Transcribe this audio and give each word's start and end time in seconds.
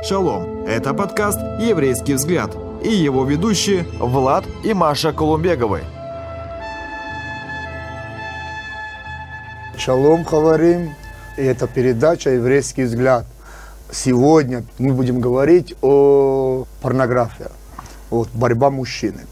Шалом! 0.00 0.64
Это 0.64 0.94
подкаст 0.94 1.40
«Еврейский 1.58 2.14
взгляд» 2.14 2.56
и 2.84 2.88
его 2.88 3.24
ведущие 3.24 3.84
Влад 3.98 4.44
и 4.62 4.72
Маша 4.72 5.12
Колумбеговы. 5.12 5.82
Шалом, 9.76 10.24
Хаварим. 10.24 10.94
И 11.36 11.42
это 11.42 11.66
передача 11.66 12.30
«Еврейский 12.30 12.84
взгляд». 12.84 13.26
Сегодня 13.90 14.62
мы 14.78 14.94
будем 14.94 15.20
говорить 15.20 15.74
о 15.82 16.64
порнографии, 16.80 17.48
вот, 18.08 18.28
борьба 18.32 18.70
мужчины. 18.70 19.26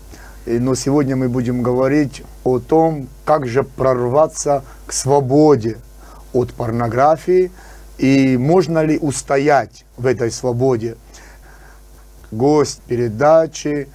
Но 0.46 0.74
сегодня 0.74 1.14
мы 1.14 1.28
будем 1.28 1.62
говорить 1.62 2.24
о 2.42 2.58
том, 2.58 3.06
как 3.24 3.46
же 3.46 3.62
прорваться 3.62 4.64
к 4.84 4.92
свободе 4.92 5.78
от 6.32 6.52
порнографии 6.52 7.52
и 7.98 8.36
можно 8.36 8.84
ли 8.84 8.98
устоять 8.98 9.84
в 9.96 10.06
этой 10.06 10.30
свободе. 10.30 10.96
Гость 12.30 12.82
передачи 12.86 13.88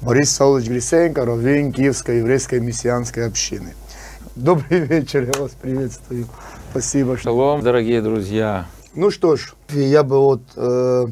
Борис 0.00 0.30
Саулович 0.30 0.68
Глисенко, 0.68 1.24
раввин 1.24 1.72
Киевской 1.72 2.18
еврейской 2.18 2.60
мессианской 2.60 3.26
общины. 3.26 3.74
Добрый 4.36 4.80
вечер, 4.80 5.24
я 5.24 5.42
вас 5.42 5.52
приветствую. 5.60 6.26
Спасибо. 6.70 7.16
Что... 7.16 7.30
Шалом, 7.30 7.62
дорогие 7.62 8.00
друзья. 8.00 8.66
Ну 8.94 9.10
что 9.10 9.36
ж, 9.36 9.54
я 9.70 10.02
бы 10.02 10.20
вот 10.20 10.42
э, 10.54 11.06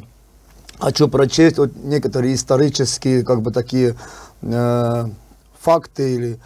хочу 0.79 1.09
прочесть 1.09 1.59
вот 1.59 1.73
некоторые 1.77 2.35
исторические, 2.35 3.25
как 3.25 3.43
бы 3.43 3.51
такие 3.51 3.97
э, 4.43 5.05
факты 5.59 6.15
или 6.15 6.39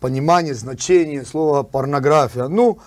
понимание, 0.00 0.54
значение 0.54 1.24
слова 1.24 1.62
порнография. 1.62 2.48
Ну, 2.48 2.78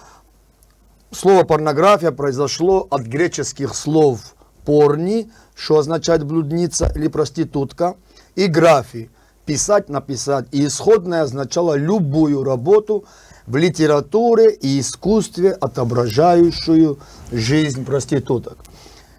слово 1.11 1.43
порнография 1.43 2.11
произошло 2.11 2.87
от 2.89 3.01
греческих 3.03 3.75
слов 3.75 4.35
порни, 4.65 5.29
что 5.55 5.77
означает 5.77 6.23
блудница 6.23 6.91
или 6.95 7.07
проститутка, 7.07 7.95
и 8.35 8.47
графи, 8.47 9.09
писать, 9.45 9.89
написать. 9.89 10.45
И 10.51 10.65
исходное 10.65 11.23
означало 11.23 11.75
любую 11.75 12.43
работу 12.43 13.05
в 13.47 13.55
литературе 13.57 14.51
и 14.51 14.79
искусстве, 14.79 15.51
отображающую 15.51 16.99
жизнь 17.31 17.85
проституток. 17.85 18.57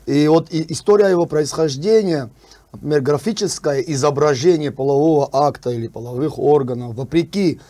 И 0.06 0.27
вот 0.28 0.48
история 0.50 1.08
его 1.08 1.27
происхождения, 1.27 2.30
например, 2.72 3.00
графическое 3.02 3.80
изображение 3.80 4.70
полового 4.70 5.28
акта 5.32 5.70
или 5.70 5.88
половых 5.88 6.38
органов, 6.38 6.94
вопреки 6.94 7.60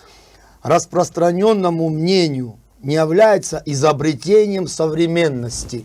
распространенному 0.63 1.89
мнению, 1.89 2.59
не 2.83 2.95
является 2.95 3.63
изобретением 3.65 4.67
современности. 4.67 5.85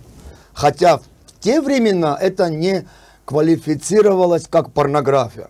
Хотя 0.53 0.98
в 0.98 1.03
те 1.40 1.62
времена 1.62 2.17
это 2.20 2.50
не 2.50 2.88
квалифицировалось 3.26 4.48
как 4.50 4.72
порнография. 4.72 5.50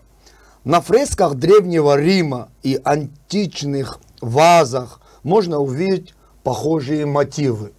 На 0.64 0.80
фресках 0.80 1.36
Древнего 1.36 1.98
Рима 1.98 2.50
и 2.62 2.80
античных 2.84 4.00
вазах 4.20 5.00
можно 5.22 5.58
увидеть 5.58 6.14
похожие 6.42 7.06
мотивы. 7.06 7.72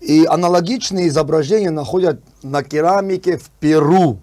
И 0.00 0.26
аналогичные 0.26 1.08
изображения 1.08 1.70
находят 1.70 2.20
на 2.42 2.62
керамике 2.62 3.38
в 3.38 3.48
Перу. 3.60 4.18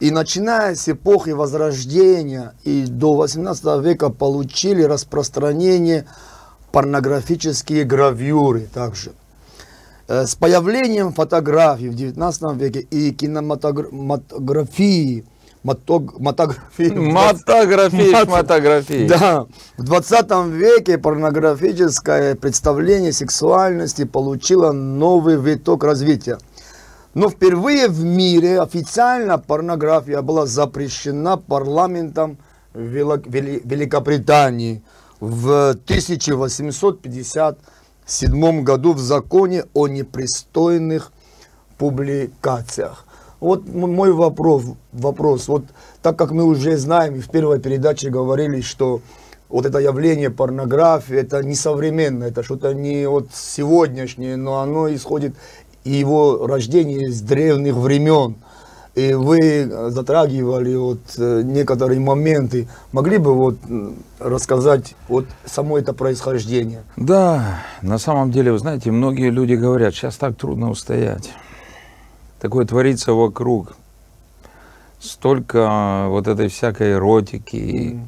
И 0.00 0.10
начиная 0.10 0.74
с 0.74 0.88
эпохи 0.88 1.30
Возрождения 1.30 2.54
и 2.64 2.84
до 2.86 3.14
18 3.14 3.82
века 3.82 4.10
получили 4.10 4.82
распространение 4.82 6.06
порнографические 6.78 7.82
гравюры 7.82 8.68
также. 8.72 9.10
Э, 10.06 10.26
с 10.26 10.36
появлением 10.36 11.12
фотографий 11.12 11.88
в 11.88 11.96
19 11.96 12.54
веке 12.54 12.78
и 12.78 13.10
кинематографии, 13.10 15.24
мотог, 15.64 16.20
мотографии, 16.20 16.90
Мотографии, 16.94 18.30
мотографии. 18.30 19.08
Да, 19.08 19.46
в 19.76 19.82
20 19.82 20.30
веке 20.52 20.98
порнографическое 20.98 22.36
представление 22.36 23.12
сексуальности 23.12 24.04
получило 24.04 24.70
новый 24.70 25.34
виток 25.34 25.82
развития. 25.82 26.38
Но 27.14 27.28
впервые 27.28 27.88
в 27.88 28.04
мире 28.04 28.62
официально 28.62 29.36
порнография 29.36 30.22
была 30.22 30.46
запрещена 30.46 31.38
парламентом 31.38 32.38
Великобритании 32.72 34.84
в 35.20 35.70
1850 35.70 37.58
1997 38.08 38.62
году 38.64 38.94
в 38.94 39.00
законе 39.00 39.64
о 39.74 39.86
непристойных 39.86 41.12
публикациях. 41.76 43.04
Вот 43.38 43.68
мой 43.68 44.12
вопрос, 44.12 44.64
вопрос, 44.92 45.46
вот 45.46 45.64
так 46.00 46.16
как 46.16 46.30
мы 46.30 46.44
уже 46.44 46.78
знаем, 46.78 47.16
и 47.16 47.20
в 47.20 47.28
первой 47.28 47.60
передаче 47.60 48.08
говорили, 48.08 48.62
что 48.62 49.02
вот 49.50 49.66
это 49.66 49.78
явление 49.78 50.30
порнографии, 50.30 51.16
это 51.16 51.42
не 51.42 51.54
современное, 51.54 52.28
это 52.28 52.42
что-то 52.42 52.72
не 52.72 53.06
вот 53.06 53.28
сегодняшнее, 53.34 54.36
но 54.36 54.60
оно 54.60 54.92
исходит, 54.92 55.34
и 55.84 55.92
его 55.92 56.46
рождение 56.46 57.12
с 57.12 57.20
древних 57.20 57.74
времен 57.74 58.36
и 58.98 59.14
вы 59.14 59.90
затрагивали 59.90 60.74
вот 60.74 60.98
э, 61.18 61.42
некоторые 61.44 62.00
моменты. 62.00 62.66
Могли 62.90 63.18
бы 63.18 63.32
вот 63.32 63.58
рассказать 64.18 64.96
вот 65.08 65.26
само 65.44 65.78
это 65.78 65.92
происхождение? 65.92 66.82
Да, 66.96 67.60
на 67.80 67.98
самом 67.98 68.32
деле, 68.32 68.50
вы 68.50 68.58
знаете, 68.58 68.90
многие 68.90 69.30
люди 69.30 69.54
говорят, 69.54 69.94
сейчас 69.94 70.16
так 70.16 70.36
трудно 70.36 70.70
устоять. 70.70 71.30
Такое 72.40 72.66
творится 72.66 73.12
вокруг. 73.12 73.76
Столько 74.98 76.06
вот 76.08 76.26
этой 76.26 76.48
всякой 76.48 76.94
эротики, 76.94 78.00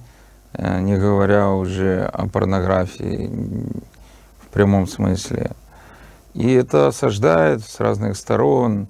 mm. 0.55 0.81
не 0.81 0.97
говоря 0.97 1.51
уже 1.51 2.03
о 2.03 2.27
порнографии 2.27 3.31
в 4.41 4.49
прямом 4.49 4.89
смысле. 4.89 5.53
И 6.35 6.53
это 6.53 6.89
осаждает 6.89 7.63
с 7.63 7.79
разных 7.79 8.17
сторон 8.17 8.89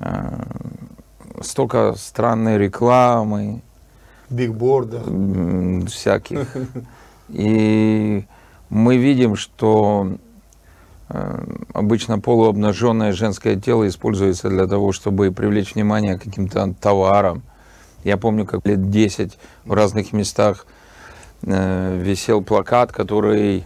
э, 0.00 0.42
столько 1.42 1.94
странной 1.96 2.58
рекламы. 2.58 3.62
Бигбордов. 4.30 5.06
Всяких. 5.90 6.56
И 7.28 8.24
мы 8.68 8.96
видим, 8.96 9.36
что 9.36 10.16
э, 11.08 11.44
обычно 11.72 12.18
полуобнаженное 12.18 13.12
женское 13.12 13.56
тело 13.56 13.86
используется 13.86 14.48
для 14.48 14.66
того, 14.66 14.92
чтобы 14.92 15.30
привлечь 15.32 15.74
внимание 15.74 16.18
к 16.18 16.22
каким-то 16.22 16.74
товарам. 16.80 17.42
Я 18.04 18.16
помню, 18.16 18.46
как 18.46 18.66
лет 18.66 18.90
10 18.90 19.38
в 19.64 19.72
разных 19.72 20.12
местах 20.12 20.66
э, 21.42 21.98
висел 22.02 22.42
плакат, 22.42 22.92
который 22.92 23.64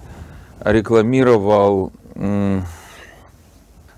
рекламировал 0.65 1.93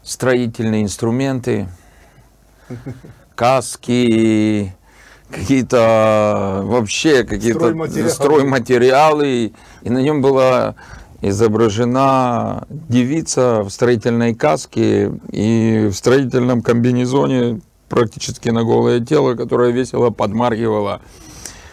строительные 0.03 0.83
инструменты, 0.83 1.69
каски, 3.39 4.75
какие-то 5.31 6.63
вообще 6.65 7.23
какие-то 7.23 7.61
стройматериалы. 7.61 8.11
стройматериалы, 8.11 9.53
и 9.83 9.91
на 9.91 9.99
нем 9.99 10.21
была 10.21 10.75
изображена 11.23 12.67
девица 12.71 13.63
в 13.63 13.71
строительной 13.71 14.35
каске 14.35 15.13
и 15.31 15.89
в 15.89 15.95
строительном 15.95 16.63
комбинезоне 16.63 17.61
практически 17.89 18.49
на 18.49 18.65
голое 18.65 18.99
тело, 18.99 19.35
которое 19.35 19.71
весело 19.71 20.11
подмаргивало 20.11 21.01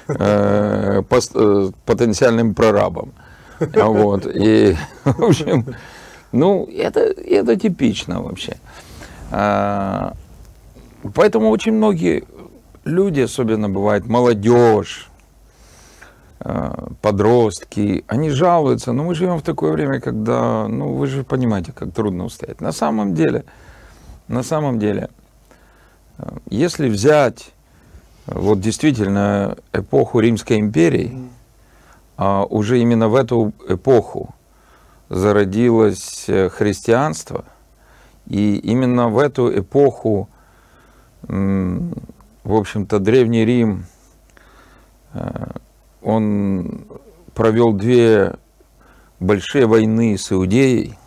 э, 0.07 1.01
э, 1.01 1.71
потенциальным 1.85 2.53
прорабом. 2.53 3.11
Вот. 3.59 4.27
И, 4.27 4.77
в 5.03 5.23
общем, 5.23 5.65
ну, 6.31 6.69
это, 6.71 6.99
это 6.99 7.55
типично 7.55 8.21
вообще. 8.21 8.57
Поэтому 11.13 11.49
очень 11.49 11.73
многие 11.73 12.23
люди, 12.83 13.21
особенно 13.21 13.69
бывает 13.69 14.07
молодежь, 14.07 15.09
э, 16.39 16.73
подростки, 17.01 18.03
они 18.07 18.29
жалуются, 18.29 18.91
но 18.91 19.03
мы 19.03 19.13
живем 19.13 19.37
в 19.37 19.43
такое 19.43 19.71
время, 19.71 19.99
когда, 19.99 20.67
ну, 20.67 20.93
вы 20.93 21.07
же 21.07 21.23
понимаете, 21.23 21.73
как 21.73 21.93
трудно 21.93 22.25
устоять. 22.25 22.61
На 22.61 22.71
самом 22.71 23.13
деле, 23.13 23.45
на 24.27 24.43
самом 24.43 24.79
деле, 24.79 25.09
э, 26.17 26.37
если 26.49 26.89
взять 26.89 27.51
э, 28.27 28.37
вот 28.37 28.59
действительно 28.59 29.57
эпоху 29.73 30.19
Римской 30.19 30.59
империи, 30.59 31.29
а 32.17 32.45
уже 32.45 32.79
именно 32.79 33.09
в 33.09 33.15
эту 33.15 33.53
эпоху 33.67 34.33
зародилось 35.09 36.25
христианство, 36.51 37.45
и 38.27 38.55
именно 38.55 39.09
в 39.09 39.19
эту 39.19 39.59
эпоху 39.59 40.29
в 41.27 42.53
общем-то, 42.53 42.99
Древний 42.99 43.45
Рим, 43.45 43.85
э, 45.13 45.47
он 46.01 46.85
провел 47.33 47.73
две 47.73 48.35
большие 49.19 49.65
войны 49.65 50.17
с 50.17 50.31
Иудеей, 50.31 50.97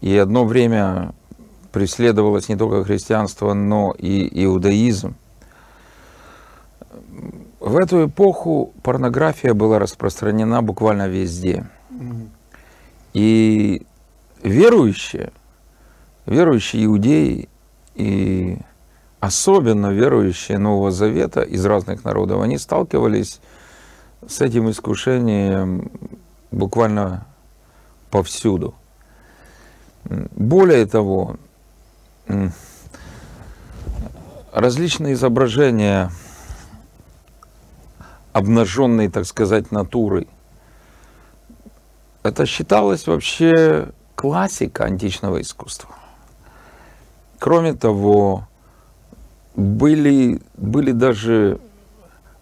и 0.00 0.16
одно 0.16 0.44
время 0.44 1.14
преследовалось 1.72 2.48
не 2.48 2.56
только 2.56 2.84
христианство, 2.84 3.52
но 3.52 3.92
и 3.98 4.44
иудаизм. 4.44 5.16
В 7.60 7.76
эту 7.76 8.06
эпоху 8.06 8.72
порнография 8.82 9.52
была 9.52 9.78
распространена 9.78 10.62
буквально 10.62 11.08
везде. 11.08 11.66
И 13.12 13.82
верующие, 14.42 15.32
верующие 16.26 16.84
иудеи 16.84 17.48
и 17.94 18.58
особенно 19.20 19.88
верующие 19.88 20.58
Нового 20.58 20.90
Завета 20.90 21.42
из 21.42 21.64
разных 21.64 22.04
народов, 22.04 22.42
они 22.42 22.58
сталкивались 22.58 23.40
с 24.26 24.40
этим 24.40 24.70
искушением 24.70 25.90
буквально 26.50 27.26
повсюду. 28.10 28.74
Более 30.04 30.86
того, 30.86 31.36
различные 34.52 35.14
изображения 35.14 36.10
обнаженной, 38.32 39.08
так 39.08 39.24
сказать, 39.24 39.70
натуры. 39.70 40.26
Это 42.22 42.44
считалось 42.44 43.06
вообще 43.06 43.90
классика 44.14 44.84
античного 44.84 45.40
искусства. 45.40 45.94
Кроме 47.38 47.74
того, 47.74 48.46
были, 49.56 50.40
были 50.56 50.92
даже 50.92 51.58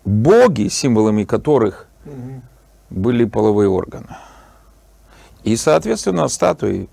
боги, 0.05 0.69
символами 0.69 1.25
которых 1.25 1.87
были 2.90 3.25
половые 3.25 3.69
органы. 3.69 4.08
И, 5.44 5.56
соответственно, 5.56 6.28
статуи 6.28 6.88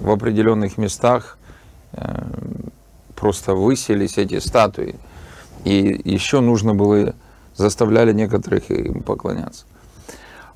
в 0.00 0.10
определенных 0.10 0.78
местах 0.78 1.38
э, 1.92 2.22
просто 3.16 3.54
выселись 3.54 4.18
эти 4.18 4.38
статуи. 4.38 4.96
И 5.64 6.00
еще 6.04 6.40
нужно 6.40 6.74
было, 6.74 7.14
заставляли 7.54 8.12
некоторых 8.12 8.70
им 8.70 9.02
поклоняться. 9.02 9.66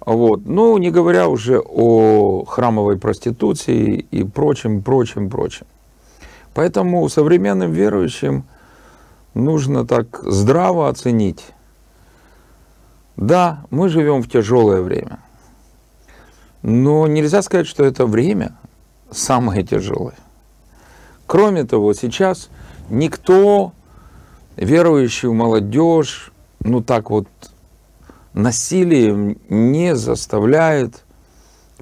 Вот. 0.04 0.44
Ну, 0.44 0.76
не 0.78 0.90
говоря 0.90 1.28
уже 1.28 1.60
о 1.60 2.44
храмовой 2.44 2.98
проституции 2.98 4.06
и 4.10 4.24
прочем, 4.24 4.82
прочем, 4.82 5.30
прочем. 5.30 5.66
Поэтому 6.52 7.08
современным 7.08 7.72
верующим 7.72 8.44
нужно 9.34 9.86
так 9.86 10.20
здраво 10.22 10.88
оценить. 10.88 11.44
Да, 13.16 13.64
мы 13.70 13.88
живем 13.88 14.22
в 14.22 14.28
тяжелое 14.28 14.80
время. 14.80 15.20
Но 16.62 17.06
нельзя 17.06 17.42
сказать, 17.42 17.66
что 17.66 17.84
это 17.84 18.06
время 18.06 18.56
самое 19.10 19.62
тяжелое. 19.62 20.16
Кроме 21.26 21.64
того, 21.64 21.92
сейчас 21.94 22.48
никто 22.88 23.72
верующую 24.56 25.34
молодежь, 25.34 26.32
ну 26.60 26.82
так 26.82 27.10
вот, 27.10 27.28
насилием 28.32 29.38
не 29.48 29.94
заставляет 29.94 31.04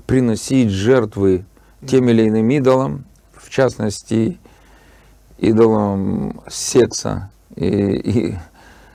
приносить 0.07 0.71
жертвы 0.71 1.45
тем 1.87 2.09
или 2.09 2.29
иным 2.29 2.51
идолам, 2.51 3.05
в 3.35 3.51
частности, 3.51 4.39
идолам 5.39 6.41
секса 6.49 7.31
и, 7.57 7.67
и 7.67 8.35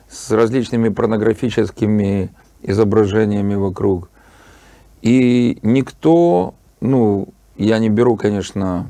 с 0.10 0.32
различными 0.32 0.90
порнографическими 0.90 2.30
изображениями 2.62 3.56
вокруг. 3.56 4.10
И 5.02 5.60
никто, 5.62 6.56
ну, 6.82 7.30
я 7.56 7.80
не 7.80 7.90
беру, 7.90 8.16
конечно, 8.16 8.88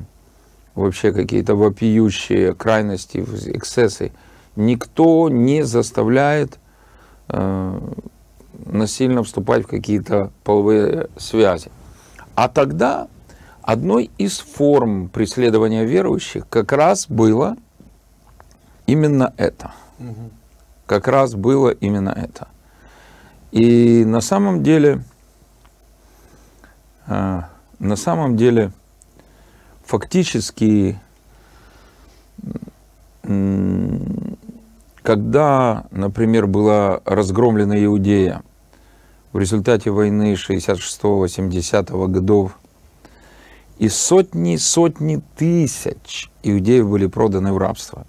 вообще 0.74 1.12
какие-то 1.12 1.54
вопиющие 1.54 2.54
крайности, 2.54 3.18
эксцессы. 3.18 4.12
Никто 4.56 5.28
не 5.28 5.62
заставляет 5.62 6.58
э, 7.28 7.80
насильно 8.66 9.22
вступать 9.22 9.64
в 9.64 9.68
какие-то 9.68 10.32
половые 10.44 11.08
связи. 11.16 11.70
А 12.34 12.48
тогда 12.48 13.08
одной 13.62 14.10
из 14.18 14.38
форм 14.38 15.08
преследования 15.08 15.84
верующих 15.84 16.48
как 16.48 16.72
раз 16.72 17.06
было 17.08 17.56
именно 18.88 19.32
это. 19.36 19.70
Как 20.86 21.06
раз 21.06 21.34
было 21.34 21.68
именно 21.68 22.08
это. 22.08 22.48
И 23.52 24.04
на 24.04 24.20
самом 24.20 24.62
деле 24.62 25.04
а, 27.06 27.48
на 27.78 27.96
самом 27.96 28.36
деле 28.36 28.72
фактически, 29.84 30.98
когда, 35.02 35.86
например, 35.90 36.46
была 36.46 37.00
разгромлена 37.04 37.84
Иудея 37.84 38.42
в 39.32 39.38
результате 39.38 39.90
войны 39.90 40.34
66-70 40.34 42.08
годов, 42.08 42.58
и 43.78 43.88
сотни 43.88 44.56
сотни 44.56 45.22
тысяч 45.36 46.30
иудеев 46.42 46.88
были 46.88 47.06
проданы 47.06 47.52
в 47.52 47.58
рабство. 47.58 48.07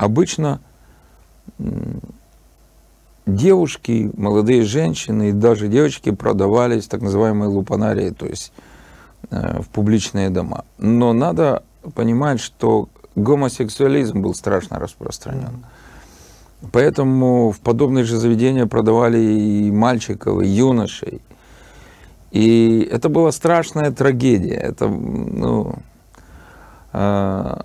Обычно 0.00 0.60
девушки, 3.26 4.10
молодые 4.16 4.62
женщины 4.62 5.28
и 5.28 5.32
даже 5.32 5.68
девочки 5.68 6.10
продавались 6.10 6.86
так 6.86 7.02
называемые 7.02 7.50
лупанарии, 7.50 8.08
то 8.08 8.24
есть 8.24 8.50
э, 9.30 9.60
в 9.60 9.68
публичные 9.68 10.30
дома. 10.30 10.64
Но 10.78 11.12
надо 11.12 11.64
понимать, 11.94 12.40
что 12.40 12.88
гомосексуализм 13.14 14.22
был 14.22 14.34
страшно 14.34 14.78
распространен. 14.78 15.66
Поэтому 16.72 17.50
в 17.50 17.60
подобные 17.60 18.04
же 18.04 18.16
заведения 18.16 18.64
продавали 18.64 19.18
и 19.18 19.70
мальчиков, 19.70 20.40
и 20.40 20.46
юношей. 20.46 21.20
И 22.30 22.88
это 22.90 23.10
была 23.10 23.32
страшная 23.32 23.90
трагедия. 23.90 24.54
Это, 24.54 24.88
ну, 24.88 25.74
э, 26.94 27.60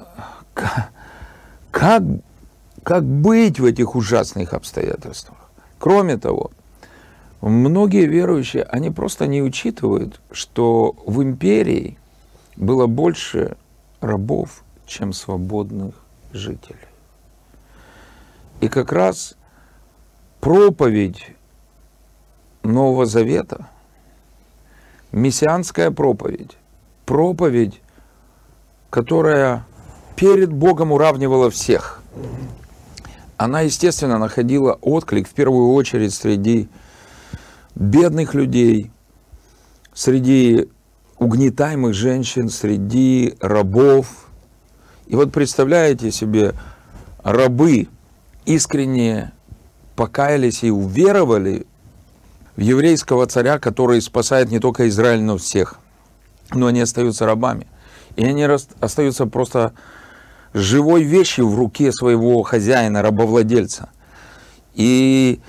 как, 1.75 2.01
как 2.85 3.03
быть 3.03 3.59
в 3.59 3.65
этих 3.65 3.95
ужасных 3.95 4.53
обстоятельствах? 4.53 5.39
Кроме 5.79 6.17
того, 6.17 6.51
многие 7.41 8.05
верующие, 8.05 8.61
они 8.61 8.91
просто 8.91 9.25
не 9.25 9.41
учитывают, 9.41 10.21
что 10.31 10.95
в 11.07 11.23
империи 11.23 11.97
было 12.55 12.85
больше 12.85 13.57
рабов, 14.01 14.63
чем 14.85 15.13
свободных 15.13 15.95
жителей. 16.31 16.77
И 18.61 18.67
как 18.67 18.91
раз 18.91 19.33
проповедь 20.39 21.25
Нового 22.61 23.07
Завета, 23.07 23.67
мессианская 25.11 25.89
проповедь, 25.89 26.55
проповедь, 27.07 27.81
которая 28.91 29.65
перед 30.15 30.53
Богом 30.53 30.91
уравнивала 30.91 31.49
всех– 31.49 32.03
она, 33.37 33.61
естественно, 33.61 34.17
находила 34.17 34.73
отклик 34.81 35.27
в 35.27 35.33
первую 35.33 35.73
очередь 35.73 36.13
среди 36.13 36.69
бедных 37.75 38.33
людей, 38.33 38.91
среди 39.93 40.69
угнетаемых 41.17 41.93
женщин, 41.93 42.49
среди 42.49 43.35
рабов. 43.39 44.27
И 45.07 45.15
вот 45.15 45.31
представляете 45.31 46.11
себе, 46.11 46.53
рабы 47.23 47.87
искренне 48.45 49.31
покаялись 49.95 50.63
и 50.63 50.71
уверовали 50.71 51.65
в 52.55 52.61
еврейского 52.61 53.27
царя, 53.27 53.59
который 53.59 54.01
спасает 54.01 54.49
не 54.49 54.59
только 54.59 54.87
Израиль, 54.87 55.21
но 55.21 55.37
всех. 55.37 55.79
Но 56.53 56.67
они 56.67 56.81
остаются 56.81 57.25
рабами. 57.25 57.67
И 58.15 58.23
они 58.23 58.43
остаются 58.79 59.25
просто 59.25 59.73
живой 60.55 61.03
вещью 61.03 61.49
в 61.49 61.55
руке 61.55 61.91
своего 61.91 62.41
хозяина, 62.41 63.01
рабовладельца. 63.01 63.89
И 64.73 65.41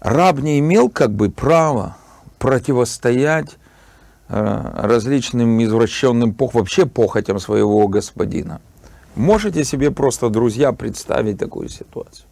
раб 0.00 0.38
не 0.38 0.58
имел 0.60 0.88
как 0.88 1.12
бы 1.12 1.30
права 1.30 1.98
противостоять 2.38 3.58
э, 4.28 4.70
различным 4.76 5.62
извращенным 5.62 6.32
пох, 6.32 6.54
вообще 6.54 6.86
похотям 6.86 7.38
своего 7.38 7.86
господина. 7.86 8.62
Можете 9.14 9.62
себе 9.62 9.90
просто, 9.90 10.30
друзья, 10.30 10.72
представить 10.72 11.38
такую 11.38 11.68
ситуацию? 11.68 12.26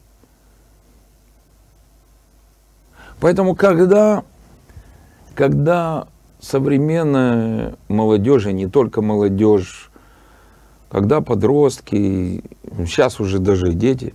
Поэтому, 3.20 3.54
когда, 3.54 4.24
когда 5.34 6.08
современная 6.40 7.74
молодежь, 7.88 8.46
и 8.46 8.52
не 8.54 8.66
только 8.66 9.02
молодежь, 9.02 9.90
когда 10.94 11.20
подростки, 11.20 12.44
сейчас 12.86 13.18
уже 13.18 13.40
даже 13.40 13.72
дети, 13.72 14.14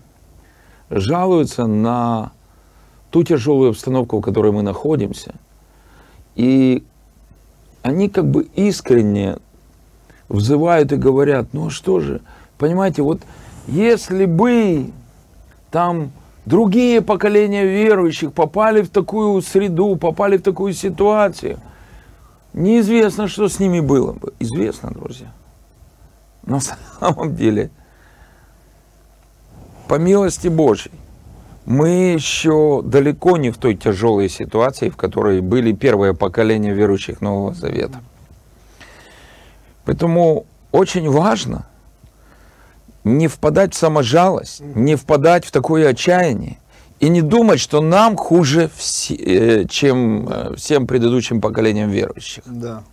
жалуются 0.89 1.67
на 1.67 2.31
ту 3.11 3.23
тяжелую 3.23 3.71
обстановку, 3.71 4.19
в 4.19 4.21
которой 4.21 4.53
мы 4.53 4.61
находимся, 4.61 5.35
и 6.37 6.85
они 7.81 8.07
как 8.07 8.31
бы 8.31 8.43
искренне 8.55 9.39
взывают 10.29 10.93
и 10.93 10.95
говорят, 10.95 11.47
ну 11.51 11.69
что 11.69 11.99
же, 11.99 12.21
Понимаете, 12.57 13.01
вот 13.01 13.19
если 13.67 14.23
бы 14.23 14.91
там 15.71 16.11
другие 16.45 17.01
поколения 17.01 17.65
верующих 17.65 18.31
попали 18.31 18.83
в 18.83 18.89
такую 18.89 19.41
среду, 19.41 19.97
попали 19.97 20.37
в 20.37 20.43
такую 20.43 20.71
ситуацию, 20.71 21.59
неизвестно, 22.53 23.27
что 23.27 23.49
с 23.49 23.59
ними 23.59 23.81
было 23.81 24.13
бы. 24.13 24.31
Известно, 24.39 24.91
друзья. 24.91 25.33
На 26.49 26.59
самом 26.59 27.35
деле, 27.35 27.69
по 29.87 29.95
милости 29.95 30.47
Божьей, 30.47 30.91
мы 31.65 32.13
еще 32.13 32.81
далеко 32.83 33.37
не 33.37 33.51
в 33.51 33.57
той 33.57 33.75
тяжелой 33.75 34.29
ситуации, 34.29 34.89
в 34.89 34.97
которой 34.97 35.41
были 35.41 35.71
первые 35.71 36.15
поколения 36.15 36.73
верующих 36.73 37.21
Нового 37.21 37.53
Завета. 37.53 38.01
Поэтому 39.85 40.47
очень 40.71 41.07
важно 41.09 41.67
не 43.03 43.27
впадать 43.27 43.75
в 43.75 43.77
саможалость, 43.77 44.61
не 44.61 44.95
впадать 44.95 45.45
в 45.45 45.51
такое 45.51 45.89
отчаяние 45.89 46.57
и 46.99 47.09
не 47.09 47.21
думать, 47.21 47.59
что 47.59 47.81
нам 47.81 48.17
хуже, 48.17 48.71
э, 49.09 49.65
чем 49.69 50.27
э, 50.27 50.55
всем 50.55 50.87
предыдущим 50.87 51.41
поколениям 51.41 51.91
верующих. 51.91 52.43
Да. 52.47 52.83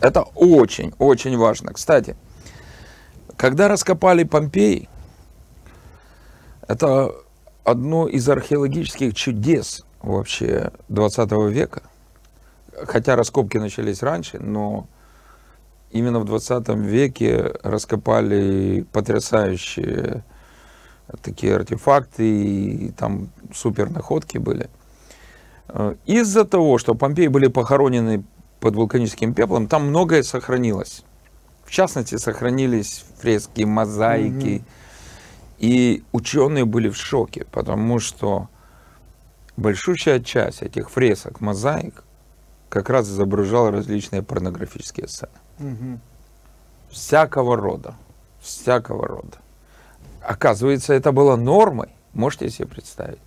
Это 0.00 0.22
очень, 0.34 0.94
очень 0.98 1.36
важно. 1.36 1.72
Кстати, 1.72 2.16
когда 3.36 3.68
раскопали 3.68 4.24
Помпеи, 4.24 4.88
это 6.66 7.14
одно 7.64 8.08
из 8.08 8.28
археологических 8.28 9.14
чудес 9.14 9.84
вообще 10.02 10.70
20 10.88 11.32
века. 11.50 11.82
Хотя 12.84 13.16
раскопки 13.16 13.58
начались 13.58 14.02
раньше, 14.02 14.38
но 14.38 14.86
именно 15.90 16.20
в 16.20 16.24
20 16.24 16.68
веке 16.68 17.54
раскопали 17.62 18.86
потрясающие 18.92 20.24
такие 21.22 21.54
артефакты, 21.54 22.24
и 22.24 22.90
там 22.90 23.28
супер 23.54 23.90
находки 23.90 24.38
были. 24.38 24.68
Из-за 26.04 26.44
того, 26.44 26.78
что 26.78 26.94
Помпеи 26.94 27.28
были 27.28 27.48
похоронены 27.48 28.24
под 28.60 28.76
вулканическим 28.76 29.34
пеплом, 29.34 29.68
там 29.68 29.88
многое 29.88 30.22
сохранилось. 30.22 31.04
В 31.66 31.70
частности, 31.70 32.16
сохранились 32.16 33.04
фрески, 33.18 33.62
мозаики. 33.64 34.62
Mm-hmm. 34.62 34.64
И 35.58 36.04
ученые 36.12 36.64
были 36.64 36.88
в 36.88 36.96
шоке, 36.96 37.44
потому 37.50 37.98
что 37.98 38.48
большущая 39.56 40.20
часть 40.20 40.62
этих 40.62 40.90
фресок, 40.90 41.40
мозаик, 41.40 42.04
как 42.68 42.90
раз 42.90 43.08
изображала 43.08 43.70
различные 43.70 44.22
порнографические 44.22 45.08
сцены. 45.08 45.32
Угу. 45.58 46.00
Всякого 46.90 47.56
рода. 47.56 47.94
Всякого 48.40 49.06
рода. 49.06 49.38
Оказывается, 50.20 50.92
это 50.92 51.12
было 51.12 51.36
нормой. 51.36 51.88
Можете 52.12 52.50
себе 52.50 52.68
представить? 52.68 53.20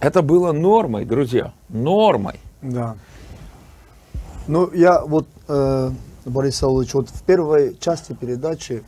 Это 0.00 0.22
было 0.22 0.52
нормой, 0.52 1.04
друзья. 1.04 1.52
Нормой. 1.68 2.40
Да. 2.62 2.96
Ну, 4.46 4.72
я 4.72 5.02
вот, 5.02 5.28
э, 5.48 5.90
Борис 6.24 6.56
Саулович, 6.56 6.94
вот 6.94 7.08
в 7.08 7.22
первой 7.22 7.76
части 7.80 8.12
передачи 8.12 8.82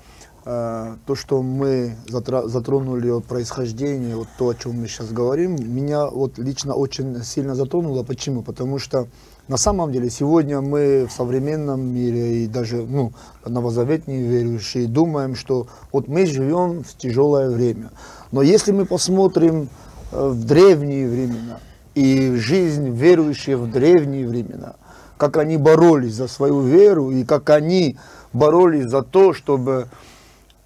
э, 0.45 0.97
то, 1.07 1.15
что 1.15 1.43
мы 1.43 1.97
затронули 2.07 3.09
от 3.09 3.25
происхождения, 3.25 4.17
вот 4.17 4.29
то, 4.39 4.51
о 4.51 4.55
чем 4.55 4.81
мы 4.81 4.89
сейчас 4.89 5.11
говорим, 5.11 5.57
меня 5.57 6.07
вот 6.07 6.39
лично 6.39 6.75
очень 6.75 7.23
сильно 7.25 7.55
затронуло. 7.55 8.03
Почему? 8.03 8.43
Потому 8.43 8.79
что 8.79 9.09
на 9.49 9.57
самом 9.57 9.93
деле 9.93 10.11
сегодня 10.11 10.61
мы 10.61 11.07
в 11.07 11.13
современном 11.13 11.81
мире 11.81 12.45
и 12.45 12.47
даже 12.47 12.77
ну, 12.83 13.13
новозаветные 13.47 14.23
верующие 14.23 14.87
думаем, 14.87 15.35
что 15.35 15.69
вот 15.91 16.09
мы 16.09 16.27
живем 16.27 16.85
в 16.85 16.97
тяжелое 16.99 17.49
время. 17.49 17.93
Но 18.31 18.43
если 18.43 18.73
мы 18.73 18.85
посмотрим 18.85 19.69
э, 20.11 20.29
в 20.29 20.45
древние 20.45 21.09
времена 21.09 21.61
и 21.95 22.35
жизнь 22.37 22.91
верующих 22.91 23.59
в 23.59 23.71
древние 23.71 24.29
времена, 24.29 24.75
как 25.23 25.37
они 25.37 25.57
боролись 25.57 26.15
за 26.15 26.27
свою 26.27 26.63
веру 26.63 27.13
и 27.13 27.23
как 27.23 27.51
они 27.51 27.97
боролись 28.33 28.87
за 28.87 29.03
то, 29.03 29.33
чтобы 29.33 29.87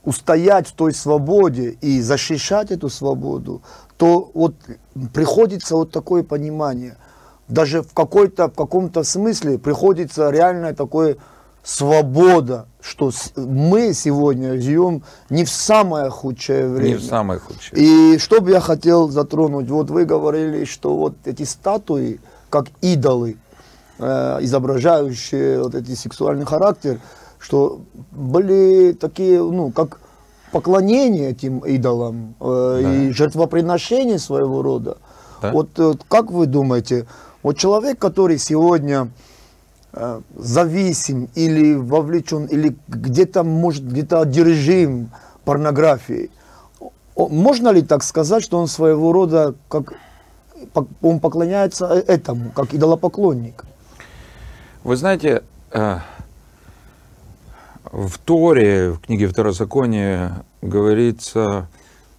устоять 0.02 0.68
в 0.68 0.72
той 0.72 0.94
свободе 0.94 1.76
и 1.82 2.00
защищать 2.00 2.70
эту 2.70 2.88
свободу, 2.88 3.60
то 3.98 4.30
вот 4.32 4.54
приходится 5.12 5.76
вот 5.76 5.90
такое 5.90 6.22
понимание– 6.22 6.96
даже 7.48 7.82
в, 7.82 7.92
какой-то, 7.92 8.48
в 8.48 8.54
каком-то 8.54 9.04
смысле 9.04 9.58
приходится 9.58 10.30
реальное 10.30 10.74
такое 10.74 11.16
свобода, 11.62 12.66
что 12.80 13.10
мы 13.36 13.92
сегодня 13.92 14.60
живем 14.60 15.02
не 15.30 15.44
в 15.44 15.50
самое 15.50 16.10
худшее 16.10 16.68
время. 16.68 16.88
Не 16.90 16.94
в 16.94 17.04
самое 17.04 17.40
худшее. 17.40 18.14
И 18.14 18.18
что 18.18 18.40
бы 18.40 18.50
я 18.50 18.60
хотел 18.60 19.08
затронуть, 19.10 19.68
вот 19.68 19.90
вы 19.90 20.04
говорили, 20.04 20.64
что 20.64 20.96
вот 20.96 21.14
эти 21.24 21.42
статуи, 21.42 22.20
как 22.50 22.66
идолы, 22.80 23.36
э, 23.98 24.38
изображающие 24.40 25.62
вот 25.62 25.74
эти 25.74 25.94
сексуальный 25.94 26.46
характер, 26.46 27.00
что 27.38 27.80
были 28.10 28.92
такие, 28.92 29.42
ну, 29.42 29.70
как 29.70 30.00
поклонение 30.52 31.30
этим 31.30 31.60
идолам 31.60 32.34
э, 32.40 32.80
да. 32.82 32.94
и 32.94 33.10
жертвоприношение 33.10 34.18
своего 34.18 34.62
рода. 34.62 34.98
Да. 35.42 35.52
Вот 35.52 35.70
э, 35.78 35.94
как 36.08 36.30
вы 36.30 36.46
думаете, 36.46 37.06
вот 37.42 37.56
человек, 37.58 37.98
который 37.98 38.38
сегодня 38.38 39.10
э, 39.92 40.20
зависим 40.34 41.28
или 41.34 41.74
вовлечен, 41.74 42.46
или 42.46 42.76
где-то, 42.88 43.44
может, 43.44 43.86
где-то 43.86 44.20
одержим 44.22 45.10
порнографией, 45.44 46.30
можно 47.16 47.70
ли 47.70 47.82
так 47.82 48.02
сказать, 48.02 48.42
что 48.42 48.58
он 48.58 48.66
своего 48.66 49.12
рода, 49.12 49.54
как 49.68 49.94
он 51.02 51.20
поклоняется 51.20 51.86
э, 51.86 52.00
этому, 52.00 52.50
как 52.50 52.74
идолопоклонник? 52.74 53.64
Вы 54.86 54.96
знаете, 54.96 55.42
э, 55.72 55.98
в 57.90 58.18
Торе, 58.18 58.92
в 58.92 59.00
книге 59.00 59.26
Второзакония 59.26 60.44
говорится, 60.62 61.68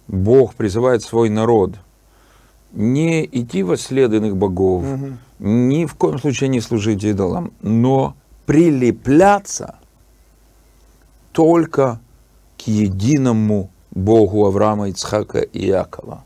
Бог 0.06 0.54
призывает 0.54 1.02
свой 1.02 1.30
народ– 1.30 1.72
не 2.72 3.24
идти 3.24 3.62
во 3.62 3.76
следуемых 3.76 4.36
богов, 4.36 4.84
угу. 4.84 5.12
ни 5.38 5.86
в 5.86 5.94
коем 5.94 6.18
случае 6.18 6.48
не 6.48 6.60
служить 6.60 7.04
идолам, 7.04 7.52
но 7.62 8.14
прилепляться 8.46 9.76
только 11.32 12.00
к 12.58 12.68
единому 12.68 13.70
Богу 13.90 14.46
Авраама, 14.46 14.88
Ицхака 14.90 15.40
и 15.40 15.66
Иакова, 15.68 16.24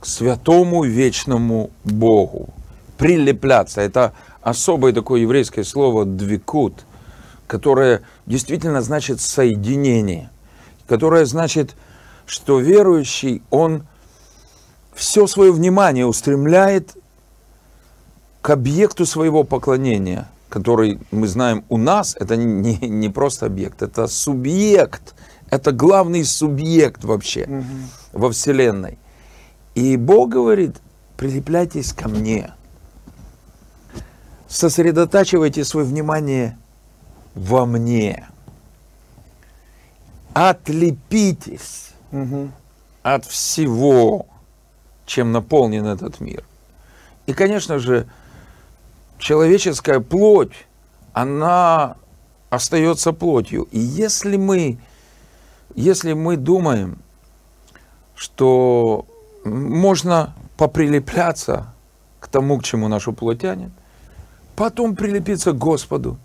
к 0.00 0.06
святому 0.06 0.84
вечному 0.84 1.70
Богу. 1.84 2.48
Прилепляться. 2.96 3.80
Это 3.80 4.12
особое 4.42 4.92
такое 4.92 5.20
еврейское 5.20 5.64
слово 5.64 6.04
«двикут», 6.04 6.84
которое 7.46 8.02
действительно 8.26 8.82
значит 8.82 9.20
«соединение», 9.20 10.30
которое 10.88 11.24
значит, 11.24 11.76
что 12.26 12.58
верующий, 12.58 13.42
он 13.50 13.86
все 14.94 15.26
свое 15.26 15.52
внимание 15.52 16.06
устремляет 16.06 16.96
к 18.42 18.50
объекту 18.50 19.06
своего 19.06 19.44
поклонения, 19.44 20.28
который 20.48 20.98
мы 21.10 21.26
знаем 21.28 21.64
у 21.68 21.76
нас, 21.76 22.16
это 22.18 22.36
не, 22.36 22.76
не 22.76 23.08
просто 23.08 23.46
объект, 23.46 23.82
это 23.82 24.06
субъект, 24.06 25.14
это 25.50 25.72
главный 25.72 26.24
субъект 26.24 27.04
вообще 27.04 27.44
угу. 27.44 27.64
во 28.12 28.30
Вселенной. 28.30 28.98
И 29.74 29.96
Бог 29.96 30.30
говорит, 30.30 30.76
прилепляйтесь 31.16 31.92
ко 31.92 32.08
мне, 32.08 32.52
сосредотачивайте 34.50 35.64
свое 35.64 35.86
внимание 35.86 36.58
во 37.34 37.64
мне, 37.64 38.28
отлепитесь 40.34 41.92
угу. 42.10 42.50
от 43.02 43.24
всего, 43.24 44.26
чем 45.06 45.30
наполнен 45.30 45.86
этот 45.86 46.18
мир. 46.20 46.44
И, 47.26 47.32
конечно 47.32 47.78
же, 47.78 48.08
человеческая 49.18 50.00
плоть, 50.00 50.66
она 51.12 51.96
остается 52.50 53.12
плотью. 53.12 53.68
И 53.70 53.78
если 53.78 54.36
мы, 54.36 54.78
если 55.76 56.12
мы 56.12 56.36
думаем, 56.36 56.98
что 58.16 59.06
можно 59.44 60.34
поприлепляться 60.56 61.72
к 62.18 62.26
тому, 62.26 62.58
к 62.58 62.64
чему 62.64 62.88
нашу 62.88 63.12
плоть 63.12 63.42
тянет, 63.42 63.70
потом 64.56 64.96
прилепиться 64.96 65.52
к 65.52 65.58
Господу, 65.58 66.18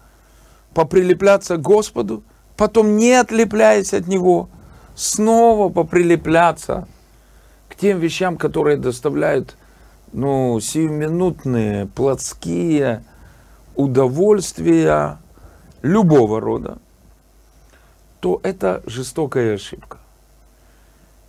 поприлепляться 0.73 1.57
к 1.57 1.61
Господу, 1.61 2.23
потом 2.57 2.97
не 2.97 3.13
отлепляясь 3.13 3.93
от 3.93 4.07
Него, 4.07 4.49
снова 4.95 5.69
поприлепляться 5.69 6.87
тем 7.77 7.99
вещам, 7.99 8.37
которые 8.37 8.77
доставляют 8.77 9.57
ну, 10.13 10.59
сиюминутные, 10.59 11.87
плотские 11.87 13.03
удовольствия 13.75 15.17
любого 15.81 16.39
рода, 16.39 16.77
то 18.21 18.39
это 18.43 18.81
жестокая 18.85 19.55
ошибка. 19.55 19.97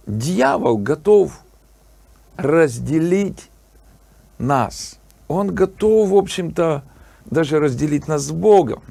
Дьявол 0.07 0.79
готов 0.79 1.41
разделить 2.37 3.51
нас. 4.39 4.99
Он 5.29 5.55
готов, 5.55 6.11
в 6.11 6.17
общем-то, 6.17 6.83
даже 7.27 7.59
разделить 7.59 8.09
нас 8.09 8.23
с 8.23 8.31
Богом. 8.31 8.83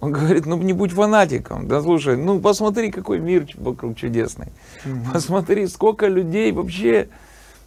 Он 0.00 0.12
говорит, 0.12 0.44
ну 0.44 0.56
не 0.58 0.72
будь 0.72 0.92
фанатиком. 0.92 1.68
Да 1.68 1.80
слушай, 1.80 2.16
ну 2.16 2.40
посмотри, 2.40 2.90
какой 2.90 3.18
мир 3.18 3.46
вокруг 3.56 3.96
чудесный. 3.96 4.48
Посмотри, 5.12 5.66
сколько 5.68 6.06
людей 6.06 6.52
вообще 6.52 7.08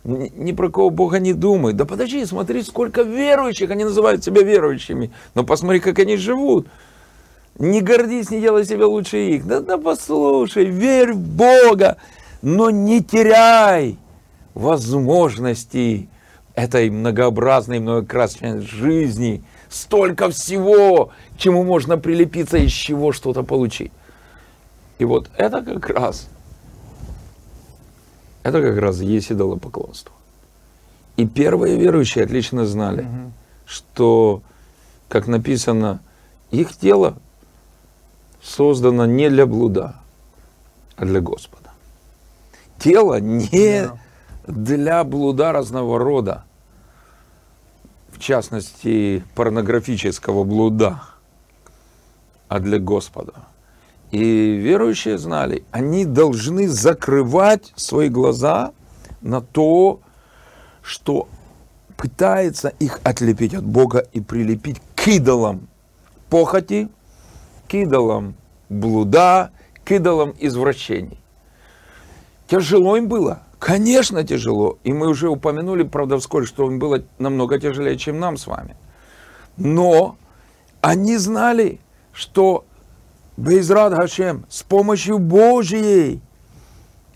ни 0.03 0.51
про 0.51 0.69
кого 0.69 0.89
Бога 0.89 1.19
не 1.19 1.33
думает. 1.33 1.75
Да 1.75 1.85
подожди, 1.85 2.25
смотри, 2.25 2.61
сколько 2.63 3.01
верующих, 3.01 3.69
они 3.71 3.83
называют 3.83 4.23
себя 4.23 4.43
верующими. 4.43 5.11
Но 5.33 5.43
посмотри, 5.43 5.79
как 5.79 5.99
они 5.99 6.17
живут. 6.17 6.67
Не 7.57 7.81
гордись, 7.81 8.29
не 8.29 8.39
делай 8.39 8.63
себя 8.63 8.87
лучше 8.87 9.17
их. 9.17 9.45
Да, 9.45 9.59
да 9.59 9.77
послушай, 9.77 10.65
верь 10.65 11.13
в 11.13 11.19
Бога, 11.19 11.97
но 12.41 12.69
не 12.69 13.03
теряй 13.03 13.97
возможностей 14.53 16.09
этой 16.63 16.89
многообразной, 16.89 17.79
многокрасной 17.79 18.61
жизни. 18.61 19.43
Столько 19.69 20.29
всего, 20.29 21.11
чему 21.37 21.63
можно 21.63 21.97
прилепиться, 21.97 22.57
из 22.57 22.71
чего 22.71 23.11
что-то 23.11 23.43
получить. 23.43 23.91
И 24.97 25.05
вот 25.05 25.29
это 25.37 25.61
как 25.61 25.89
раз– 25.89 26.27
это 28.43 28.61
как 28.61 28.77
раз 28.77 29.01
есть 29.01 29.31
идолопоклонство. 29.31 30.13
И 31.17 31.27
первые 31.27 31.77
верующие 31.77 32.23
отлично 32.23 32.65
знали, 32.65 33.01
угу. 33.01 33.31
что, 33.65 34.41
как 35.09 35.27
написано, 35.27 36.01
их 36.49 36.75
тело 36.75 37.17
создано 38.41 39.05
не 39.05 39.29
для 39.29 39.45
блуда, 39.45 39.95
а 40.95 41.05
для 41.05 41.19
Господа. 41.19 41.69
Тело 42.79 43.19
не 43.19 43.83
да. 43.83 43.97
для 44.47 45.03
блуда 45.03 45.51
разного 45.51 45.99
рода, 45.99 46.45
в 48.19 48.21
частности, 48.21 49.23
порнографического 49.33 50.43
блуда, 50.43 51.01
а 52.49 52.59
для 52.59 52.77
Господа. 52.77 53.33
И 54.11 54.55
верующие 54.57 55.17
знали, 55.17 55.63
они 55.71 56.03
должны 56.03 56.67
закрывать 56.67 57.71
свои 57.77 58.09
глаза 58.09 58.73
на 59.21 59.39
то, 59.39 60.01
что 60.81 61.29
пытается 61.95 62.67
их 62.79 62.99
отлепить 63.03 63.53
от 63.53 63.63
Бога 63.63 63.99
и 64.11 64.19
прилепить 64.19 64.81
к 64.95 65.07
идолам 65.07 65.69
похоти, 66.29 66.89
к 67.69 67.73
идолам 67.73 68.35
блуда, 68.67 69.51
к 69.85 69.91
идолам 69.91 70.35
извращений. 70.39 71.19
Тяжело 72.47 72.97
им 72.97 73.07
было? 73.07 73.43
Конечно, 73.59 74.23
тяжело. 74.23 74.79
И 74.85 74.93
мы 74.93 75.07
уже 75.07 75.29
упомянули, 75.29 75.83
правда, 75.83 76.17
вскоре, 76.17 76.45
что 76.45 76.65
им 76.65 76.79
было 76.79 77.03
намного 77.19 77.59
тяжелее, 77.59 77.97
чем 77.97 78.19
нам 78.19 78.37
с 78.37 78.47
вами. 78.47 78.75
Но 79.57 80.15
они 80.81 81.17
знали, 81.17 81.79
что 82.13 82.63
Безрад 83.35 83.93
Гашем, 83.93 84.45
с 84.49 84.63
помощью 84.63 85.19
Божьей 85.19 86.21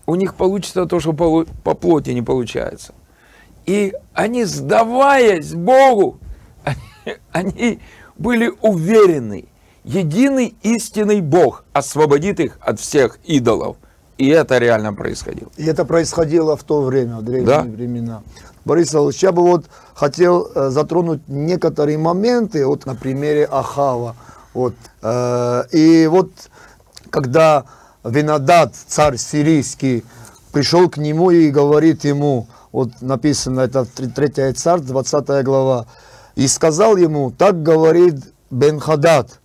у 0.06 0.14
них 0.14 0.34
получится 0.34 0.84
то, 0.84 1.00
что 1.00 1.14
по 1.14 1.74
плоти 1.74 2.10
не 2.10 2.22
получается. 2.22 2.94
И 3.64 3.94
они, 4.12 4.44
сдаваясь 4.44 5.54
Богу, 5.54 6.18
они, 6.62 7.16
они 7.32 7.80
были 8.18 8.52
уверены, 8.60 9.46
единый 9.82 10.54
истинный 10.62 11.22
Бог 11.22 11.64
освободит 11.72 12.40
их 12.40 12.58
от 12.60 12.80
всех 12.80 13.18
идолов. 13.24 13.78
И 14.18 14.28
это 14.28 14.58
реально 14.58 14.94
происходило. 14.94 15.50
И 15.56 15.64
это 15.64 15.84
происходило 15.84 16.56
в 16.56 16.62
то 16.62 16.82
время, 16.82 17.16
в 17.16 17.22
древние 17.22 17.46
да? 17.46 17.62
времена. 17.62 18.22
Борис 18.64 18.94
Ильич, 18.94 19.22
я 19.22 19.32
бы 19.32 19.42
вот 19.42 19.66
хотел 19.94 20.50
э, 20.54 20.70
затронуть 20.70 21.28
некоторые 21.28 21.98
моменты, 21.98 22.64
вот 22.66 22.86
на 22.86 22.94
примере 22.94 23.44
Ахава. 23.44 24.16
Вот. 24.54 24.74
Э, 25.02 25.64
и 25.72 26.06
вот 26.06 26.30
когда 27.10 27.64
Винодат, 28.04 28.74
царь 28.74 29.16
сирийский, 29.16 30.04
пришел 30.52 30.88
к 30.88 30.96
нему 30.96 31.30
и 31.30 31.50
говорит 31.50 32.04
ему, 32.04 32.46
вот 32.70 32.90
написано, 33.00 33.60
это 33.60 33.84
3 33.84 34.52
царь, 34.52 34.80
20 34.80 35.44
глава, 35.44 35.86
и 36.36 36.48
сказал 36.48 36.96
ему, 36.96 37.30
так 37.30 37.62
говорит 37.62 38.16
Бенхадад, 38.50 39.40